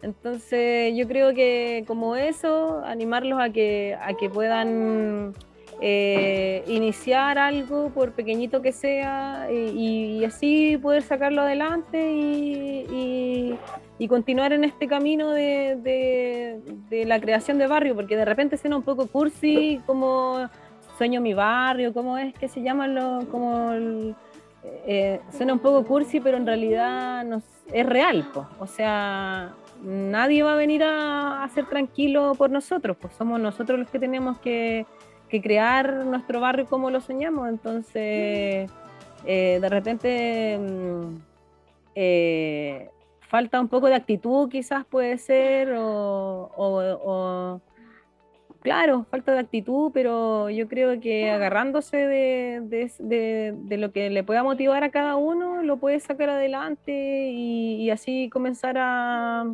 Entonces 0.01 0.97
yo 0.97 1.07
creo 1.07 1.35
que 1.35 1.85
como 1.87 2.17
eso, 2.17 2.81
animarlos 2.87 3.39
a 3.43 3.51
que, 3.51 3.95
a 4.01 4.15
que 4.15 4.31
puedan 4.31 5.35
eh, 5.83 6.65
iniciar 6.67 7.37
algo, 7.37 7.91
por 7.91 8.13
pequeñito 8.13 8.63
que 8.63 8.73
sea, 8.73 9.47
y, 9.53 10.25
así 10.25 10.79
poder 10.79 11.03
sacarlo 11.03 11.43
adelante 11.43 12.11
y, 12.11 13.59
y, 13.99 14.09
continuar 14.09 14.55
en 14.55 14.65
este 14.65 14.87
camino 14.87 15.31
de, 15.31 15.77
de, 15.83 16.61
de, 16.89 17.05
la 17.05 17.21
creación 17.21 17.59
de 17.59 17.67
barrio, 17.67 17.95
porque 17.95 18.17
de 18.17 18.25
repente 18.25 18.57
suena 18.57 18.77
un 18.77 18.83
poco 18.83 19.07
cursi 19.07 19.81
como 19.87 20.49
Sueño 20.97 21.21
mi 21.21 21.35
barrio, 21.35 21.93
¿cómo 21.93 22.19
es 22.19 22.35
que 22.35 22.49
se 22.49 22.63
llama? 22.63 22.87
Lo, 22.87 23.27
como 23.31 23.73
eh, 24.63 25.21
suena 25.37 25.53
un 25.53 25.59
poco 25.59 25.85
cursi, 25.85 26.21
pero 26.21 26.37
en 26.37 26.47
realidad 26.47 27.27
es 27.73 27.87
real, 27.87 28.25
o 28.61 28.67
sea, 28.67 29.53
nadie 29.83 30.43
va 30.43 30.53
a 30.53 30.57
venir 30.57 30.83
a, 30.85 31.49
ser 31.53 31.67
tranquilo 31.67 32.35
por 32.37 32.51
nosotros, 32.51 32.97
pues 33.01 33.13
somos 33.15 33.41
nosotros 33.41 33.79
los 33.79 33.91
que 33.91 33.99
tenemos 33.99 34.39
que, 34.39 34.87
crear 35.43 35.93
nuestro 36.07 36.39
barrio 36.39 36.65
como 36.67 36.93
lo 36.93 37.01
soñamos, 37.01 37.49
entonces 37.49 38.71
eh, 39.27 39.59
de 39.61 39.69
repente 39.69 40.57
mm, 40.61 41.17
eh, 41.97 42.89
falta 43.19 43.61
un 43.61 43.67
poco 43.67 43.89
de 43.89 43.97
actitud 43.97 44.49
quizás 44.49 44.85
puede 44.85 45.19
ser, 45.19 45.75
o 45.77 47.61
claro, 48.64 49.05
falta 49.11 49.33
de 49.33 49.40
actitud, 49.40 49.92
pero 49.92 50.48
yo 50.48 50.66
creo 50.68 50.98
que 50.98 51.31
agarrándose 51.31 51.98
de, 51.98 53.77
lo 53.79 53.92
que 53.92 54.09
le 54.09 54.24
pueda 54.24 54.42
motivar 54.42 54.83
a 54.83 54.90
cada 54.90 55.16
uno, 55.16 55.62
lo 55.62 55.77
puede 55.77 56.00
sacar 56.00 56.31
adelante 56.31 57.29
y, 57.31 57.90
así 57.90 58.31
comenzar 58.31 58.77
a, 58.79 59.53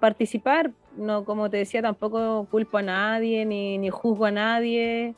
participar. 0.00 0.70
No, 0.96 1.24
como 1.24 1.50
te 1.50 1.58
decía, 1.58 1.82
tampoco 1.82 2.46
culpo 2.50 2.78
a 2.78 2.82
nadie 2.82 3.44
ni, 3.44 3.78
ni 3.78 3.90
juzgo 3.90 4.26
a 4.26 4.30
nadie, 4.30 5.14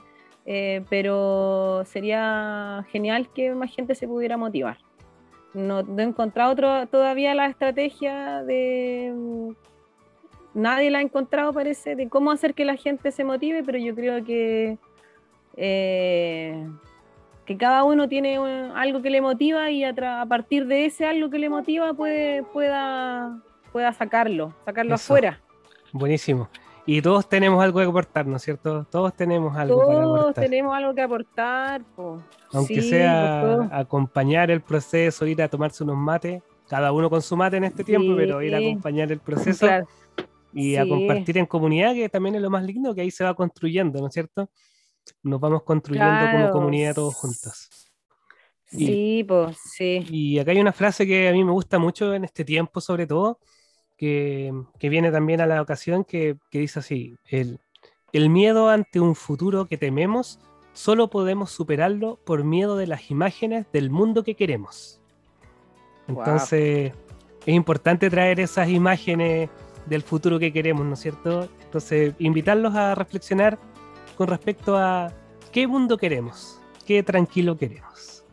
eh, 0.46 0.82
pero 0.88 1.84
sería 1.84 2.84
genial 2.90 3.28
que 3.34 3.54
más 3.54 3.74
gente 3.74 3.94
se 3.94 4.08
pudiera 4.08 4.38
motivar. 4.38 4.78
No, 5.52 5.82
no 5.82 6.00
he 6.00 6.04
encontrado 6.04 6.86
todavía 6.86 7.34
la 7.34 7.46
estrategia 7.46 8.42
de 8.44 9.54
nadie 10.54 10.90
la 10.90 10.98
ha 10.98 11.02
encontrado, 11.02 11.52
parece, 11.52 11.96
de 11.96 12.08
cómo 12.08 12.30
hacer 12.30 12.54
que 12.54 12.64
la 12.64 12.76
gente 12.76 13.12
se 13.12 13.24
motive, 13.24 13.62
pero 13.64 13.78
yo 13.78 13.94
creo 13.94 14.24
que, 14.24 14.78
eh, 15.56 16.66
que 17.44 17.56
cada 17.56 17.84
uno 17.84 18.08
tiene 18.08 18.36
algo 18.74 19.02
que 19.02 19.10
le 19.10 19.20
motiva 19.20 19.70
y 19.70 19.84
a, 19.84 19.94
partir 20.28 20.66
de 20.66 20.86
ese 20.86 21.06
algo 21.06 21.30
que 21.30 21.38
le 21.38 21.48
motiva 21.48 21.94
puede, 21.94 22.42
pueda, 22.42 23.38
pueda 23.72 23.92
sacarlo, 23.92 24.54
sacarlo 24.64 24.94
afuera. 24.94 25.40
Buenísimo. 25.92 26.48
Y 26.90 27.02
todos 27.02 27.28
tenemos 27.28 27.62
algo 27.62 27.80
que 27.80 27.84
aportar, 27.84 28.26
¿no 28.26 28.36
es 28.36 28.42
cierto? 28.42 28.86
Todos 28.90 29.14
tenemos 29.14 29.54
algo 29.54 29.74
todos 29.74 29.88
para 29.88 30.00
aportar. 30.00 30.22
Todos 30.22 30.34
tenemos 30.34 30.74
algo 30.74 30.94
que 30.94 31.02
aportar. 31.02 31.82
Aunque 32.50 32.80
sea 32.80 33.68
acompañar 33.70 34.50
el 34.50 34.62
proceso, 34.62 35.26
ir 35.26 35.42
a 35.42 35.48
tomarse 35.48 35.84
unos 35.84 35.98
mates, 35.98 36.42
cada 36.66 36.90
uno 36.92 37.10
con 37.10 37.20
su 37.20 37.36
mate 37.36 37.58
en 37.58 37.64
este 37.64 37.84
tiempo, 37.84 38.14
pero 38.16 38.40
ir 38.40 38.54
a 38.54 38.58
acompañar 38.58 39.12
el 39.12 39.20
proceso 39.20 39.66
y 40.58 40.76
a 40.76 40.88
compartir 40.88 41.38
en 41.38 41.46
comunidad, 41.46 41.94
que 41.94 42.08
también 42.08 42.34
es 42.34 42.42
lo 42.42 42.50
más 42.50 42.64
lindo, 42.64 42.94
que 42.94 43.02
ahí 43.02 43.10
se 43.10 43.22
va 43.22 43.34
construyendo, 43.34 44.00
¿no 44.00 44.08
es 44.08 44.14
cierto? 44.14 44.50
Nos 45.22 45.40
vamos 45.40 45.62
construyendo 45.62 46.26
como 46.32 46.50
comunidad 46.50 46.94
todos 46.96 47.14
juntos. 47.14 47.68
Sí, 48.66 49.24
pues 49.26 49.56
sí. 49.76 50.04
Y 50.10 50.38
acá 50.38 50.50
hay 50.50 50.60
una 50.60 50.72
frase 50.72 51.06
que 51.06 51.28
a 51.28 51.32
mí 51.32 51.44
me 51.44 51.52
gusta 51.52 51.78
mucho 51.78 52.12
en 52.12 52.24
este 52.24 52.44
tiempo, 52.44 52.80
sobre 52.80 53.06
todo, 53.06 53.38
que, 53.96 54.52
que 54.78 54.88
viene 54.88 55.12
también 55.12 55.40
a 55.40 55.46
la 55.46 55.62
ocasión, 55.62 56.04
que, 56.04 56.36
que 56.50 56.58
dice 56.58 56.80
así, 56.80 57.14
el, 57.26 57.60
el 58.12 58.28
miedo 58.28 58.68
ante 58.68 58.98
un 58.98 59.14
futuro 59.14 59.66
que 59.66 59.78
tememos, 59.78 60.40
solo 60.72 61.08
podemos 61.08 61.52
superarlo 61.52 62.18
por 62.26 62.42
miedo 62.42 62.76
de 62.76 62.88
las 62.88 63.10
imágenes 63.10 63.66
del 63.72 63.90
mundo 63.90 64.24
que 64.24 64.34
queremos. 64.34 65.00
Entonces, 66.08 66.92
es 67.46 67.54
importante 67.54 68.10
traer 68.10 68.40
esas 68.40 68.68
imágenes 68.68 69.50
del 69.88 70.02
futuro 70.02 70.38
que 70.38 70.52
queremos, 70.52 70.84
¿no 70.86 70.94
es 70.94 71.00
cierto? 71.00 71.48
Entonces, 71.64 72.14
invitarlos 72.18 72.74
a 72.74 72.94
reflexionar 72.94 73.58
con 74.16 74.28
respecto 74.28 74.76
a 74.76 75.12
qué 75.52 75.66
mundo 75.66 75.96
queremos, 75.96 76.60
qué 76.86 77.02
tranquilo 77.02 77.56
queremos. 77.56 78.24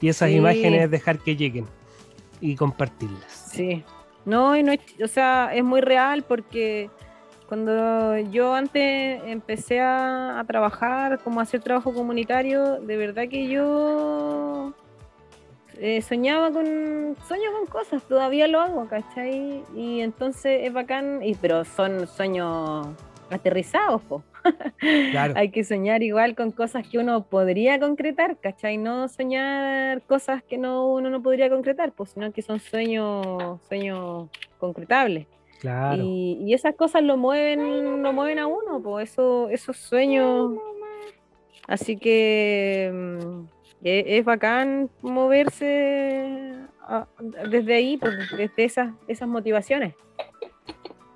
Y 0.00 0.08
esas 0.08 0.30
imágenes 0.30 0.90
dejar 0.90 1.18
que 1.18 1.36
lleguen 1.36 1.66
y 2.40 2.56
compartirlas. 2.56 3.50
Sí. 3.52 3.84
No, 4.24 4.56
y 4.56 4.62
no 4.62 4.72
o 5.02 5.08
sea, 5.08 5.50
es 5.54 5.64
muy 5.64 5.80
real 5.80 6.22
porque 6.22 6.90
cuando 7.48 8.16
yo 8.18 8.54
antes 8.54 9.20
empecé 9.26 9.80
a, 9.80 10.38
a 10.38 10.44
trabajar, 10.44 11.20
como 11.22 11.40
a 11.40 11.42
hacer 11.42 11.60
trabajo 11.60 11.92
comunitario, 11.92 12.80
de 12.80 12.96
verdad 12.96 13.28
que 13.28 13.48
yo 13.48 14.72
eh, 15.78 16.02
soñaba 16.02 16.50
con, 16.50 17.16
sueño 17.26 17.52
con 17.52 17.66
cosas, 17.66 18.02
todavía 18.04 18.46
lo 18.46 18.60
hago, 18.60 18.88
¿cachai? 18.88 19.64
Y 19.74 20.00
entonces 20.00 20.60
es 20.64 20.72
bacán, 20.72 21.22
y, 21.22 21.34
pero 21.34 21.64
son 21.64 22.06
sueños 22.06 22.88
aterrizados, 23.30 24.02
po. 24.02 24.22
Hay 25.36 25.50
que 25.50 25.64
soñar 25.64 26.02
igual 26.02 26.34
con 26.34 26.50
cosas 26.50 26.86
que 26.86 26.98
uno 26.98 27.24
podría 27.24 27.78
concretar, 27.78 28.36
¿cachai? 28.38 28.76
No 28.76 29.08
soñar 29.08 30.02
cosas 30.02 30.42
que 30.42 30.58
no, 30.58 30.92
uno 30.92 31.10
no 31.10 31.22
podría 31.22 31.48
concretar, 31.48 31.92
pues, 31.92 32.10
sino 32.10 32.32
que 32.32 32.42
son 32.42 32.60
sueños, 32.60 33.60
sueños 33.68 34.28
concretables. 34.58 35.26
Claro. 35.60 36.02
Y, 36.04 36.52
esas 36.52 36.74
cosas 36.74 37.02
lo 37.02 37.16
mueven, 37.16 38.02
lo 38.02 38.12
mueven 38.12 38.38
a 38.38 38.46
uno, 38.46 38.80
pues, 38.82 39.10
eso, 39.12 39.48
esos 39.48 39.76
sueños. 39.76 40.52
Así 41.68 41.96
que 41.96 42.90
es, 43.82 44.24
bacán 44.24 44.90
moverse 45.00 46.54
ah, 46.82 47.06
desde 47.48 47.74
ahí, 47.74 47.96
pues, 47.96 48.14
desde 48.36 48.64
esas, 48.64 48.92
esas 49.08 49.28
motivaciones. 49.28 49.94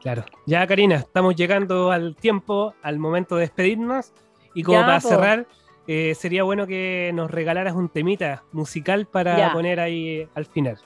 Claro. 0.00 0.24
Ya, 0.46 0.66
Karina, 0.66 0.96
estamos 0.96 1.34
llegando 1.34 1.90
al 1.90 2.14
tiempo, 2.14 2.74
al 2.82 2.98
momento 2.98 3.36
de 3.36 3.42
despedirnos. 3.42 4.12
Y 4.54 4.62
como 4.62 4.80
para 4.80 5.00
cerrar, 5.00 5.46
eh, 5.86 6.14
sería 6.14 6.44
bueno 6.44 6.66
que 6.66 7.10
nos 7.14 7.30
regalaras 7.30 7.74
un 7.74 7.88
temita 7.88 8.42
musical 8.52 9.06
para 9.06 9.52
poner 9.52 9.80
ahí 9.80 10.28
al 10.34 10.46
final. 10.46 10.78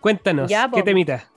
Cuéntanos, 0.00 0.50
¿qué 0.74 0.82
temita? 0.82 1.30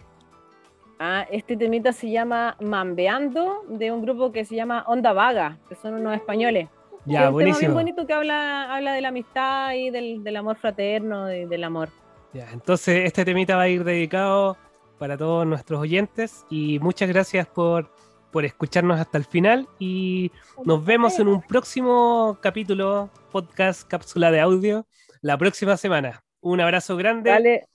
Ah, 1.00 1.26
este 1.32 1.58
temita 1.58 1.94
se 1.94 2.12
llama 2.12 2.58
Mambeando, 2.60 3.66
de 3.68 3.92
un 3.92 4.04
grupo 4.04 4.32
que 4.32 4.46
se 4.46 4.56
llama 4.56 4.84
Onda 4.88 5.14
Vaga, 5.14 5.58
que 5.68 5.76
son 5.76 5.96
unos 5.96 6.16
españoles. 6.16 6.70
Ya, 7.06 7.26
es 7.26 7.32
buenísimo. 7.32 7.60
bien 7.60 7.74
bonito 7.74 8.06
que 8.06 8.14
habla, 8.14 8.74
habla 8.74 8.94
de 8.94 9.02
la 9.02 9.08
amistad 9.10 9.74
y 9.74 9.90
del, 9.90 10.36
amor 10.36 10.58
fraterno 10.58 11.34
y 11.34 11.46
del 11.46 11.64
amor. 11.64 11.90
Ya, 12.34 12.50
entonces 12.52 13.06
este 13.06 13.26
temita 13.26 13.56
va 13.56 13.64
a 13.64 13.70
ir 13.70 13.84
dedicado 13.84 14.58
para 14.98 15.18
todos 15.18 15.46
nuestros 15.46 15.80
oyentes 15.80 16.46
y 16.50 16.80
muchas 16.80 17.10
gracias 17.10 17.48
por, 17.48 17.92
por 18.32 18.46
escucharnos 18.46 19.00
hasta 19.00 19.18
el 19.18 19.26
final 19.26 19.68
y 19.80 20.32
nos 20.64 20.86
vemos 20.86 21.20
en 21.20 21.28
un 21.28 21.42
próximo 21.42 22.38
capítulo, 22.42 23.10
podcast, 23.32 23.88
cápsula 23.88 24.32
de 24.32 24.40
audio, 24.40 24.86
la 25.22 25.38
próxima 25.38 25.78
semana. 25.78 26.24
Un 26.40 26.62
abrazo 26.62 26.96
grande 26.98 27.66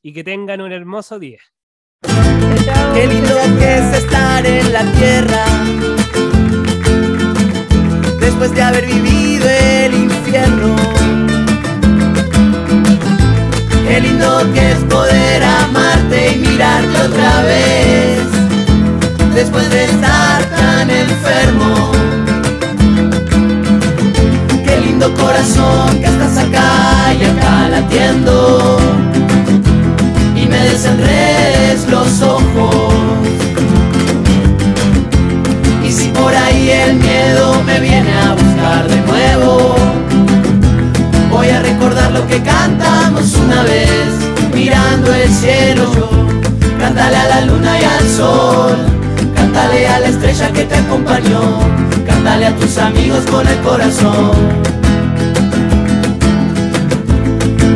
y 0.00 0.12
que 0.12 0.24
tengan 0.24 0.60
un 0.60 0.72
hermoso 0.72 1.18
día. 1.18 1.40
Qué 2.94 3.06
lindo 3.06 3.34
que 3.58 3.78
es 3.78 3.98
estar 3.98 4.46
en 4.46 4.72
la 4.72 4.92
tierra 4.92 5.95
después 8.38 8.54
de 8.54 8.62
haber 8.62 8.84
vivido 8.84 9.48
el 9.48 9.94
infierno. 9.94 10.76
Qué 13.88 14.00
lindo 14.02 14.52
que 14.52 14.72
es 14.72 14.78
poder 14.90 15.42
corazón. 53.96 54.30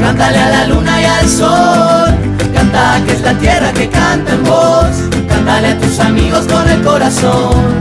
Cántale 0.01 0.39
a 0.39 0.49
la 0.51 0.67
luna 0.67 1.01
y 1.01 1.05
al 1.05 1.29
sol, 1.29 2.15
canta 2.55 3.01
que 3.07 3.13
es 3.13 3.23
la 3.23 3.35
tierra 3.35 3.73
que 3.73 3.89
canta 3.89 4.33
en 4.33 4.45
voz, 4.45 4.91
cántale 5.29 5.69
a 5.69 5.79
tus 5.79 5.99
amigos 6.01 6.47
con 6.47 6.69
el 6.69 6.83
corazón. 6.83 7.81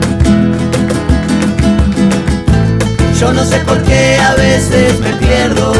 Yo 3.19 3.34
no 3.34 3.43
sé 3.43 3.60
por 3.60 3.82
qué 3.84 4.17
a 4.17 4.34
veces 4.36 4.99
me 5.02 5.12
pierdo. 5.13 5.73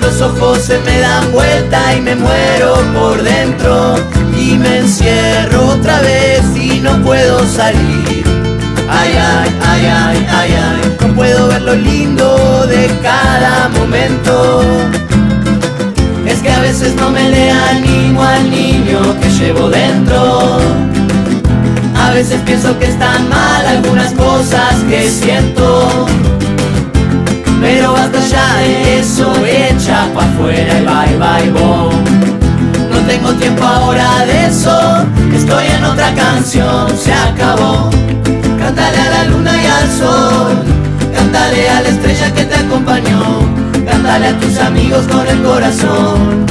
Los 0.00 0.20
ojos 0.20 0.58
se 0.62 0.78
me 0.80 1.00
dan 1.00 1.30
vuelta 1.32 1.94
y 1.94 2.00
me 2.00 2.16
muero 2.16 2.74
por 2.92 3.22
dentro. 3.22 3.94
Y 4.36 4.58
me 4.58 4.78
encierro 4.78 5.68
otra 5.68 6.00
vez 6.00 6.42
y 6.56 6.80
no 6.80 7.00
puedo 7.02 7.46
salir. 7.46 8.53
Ay, 8.88 9.12
ay, 9.16 9.50
ay, 9.62 9.86
ay, 9.86 10.26
ay, 10.30 10.50
ay. 10.52 10.96
No 11.00 11.14
puedo 11.14 11.48
ver 11.48 11.62
lo 11.62 11.74
lindo 11.74 12.66
de 12.66 12.90
cada 13.02 13.68
momento. 13.68 14.62
Es 16.26 16.40
que 16.40 16.50
a 16.50 16.60
veces 16.60 16.94
no 16.96 17.10
me 17.10 17.28
le 17.28 17.50
animo 17.50 18.22
al 18.22 18.50
niño 18.50 19.00
que 19.20 19.30
llevo 19.30 19.68
dentro. 19.68 20.58
A 21.96 22.10
veces 22.10 22.40
pienso 22.44 22.78
que 22.78 22.86
están 22.86 23.28
mal 23.28 23.66
algunas 23.66 24.12
cosas 24.12 24.74
que 24.88 25.08
siento. 25.08 26.06
Pero 27.60 27.94
basta 27.94 28.20
ya 28.20 28.56
de 28.58 29.00
eso, 29.00 29.32
echa 29.46 30.06
pa' 30.12 30.24
afuera 30.24 30.78
y 30.78 30.84
bye 30.84 31.18
bye 31.18 31.50
boom. 31.50 32.04
No 32.90 32.98
tengo 33.06 33.32
tiempo 33.32 33.64
ahora 33.64 34.26
de 34.26 34.46
eso, 34.46 35.06
estoy 35.34 35.64
en 35.66 35.84
otra 35.84 36.12
canción, 36.14 36.86
se 36.96 37.12
acabó. 37.12 37.90
Cántale 38.64 38.98
a 38.98 39.10
la 39.10 39.24
luna 39.24 39.52
y 39.62 39.66
al 39.66 39.90
sol, 39.90 40.56
cántale 41.14 41.68
a 41.68 41.82
la 41.82 41.88
estrella 41.90 42.32
que 42.32 42.44
te 42.44 42.54
acompañó, 42.54 43.46
cántale 43.84 44.28
a 44.28 44.40
tus 44.40 44.56
amigos 44.56 45.04
con 45.06 45.26
el 45.26 45.42
corazón. 45.42 46.46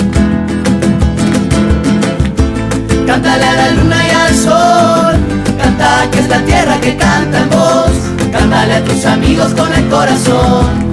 Cántale 3.08 3.43
a 3.43 3.54
la 3.54 3.71
luna 3.71 3.97
y 4.08 4.12
al 4.12 4.36
sol, 4.36 5.15
canta 5.58 6.08
que 6.12 6.19
es 6.19 6.30
la 6.30 6.39
tierra 6.45 6.80
que 6.80 6.95
canta 6.97 7.39
en 7.39 7.49
voz, 7.49 7.93
cántale 8.32 8.76
a 8.76 8.84
tus 8.84 9.06
amigos 9.06 9.52
con 9.56 9.73
el 9.73 9.89
corazón. 9.89 10.92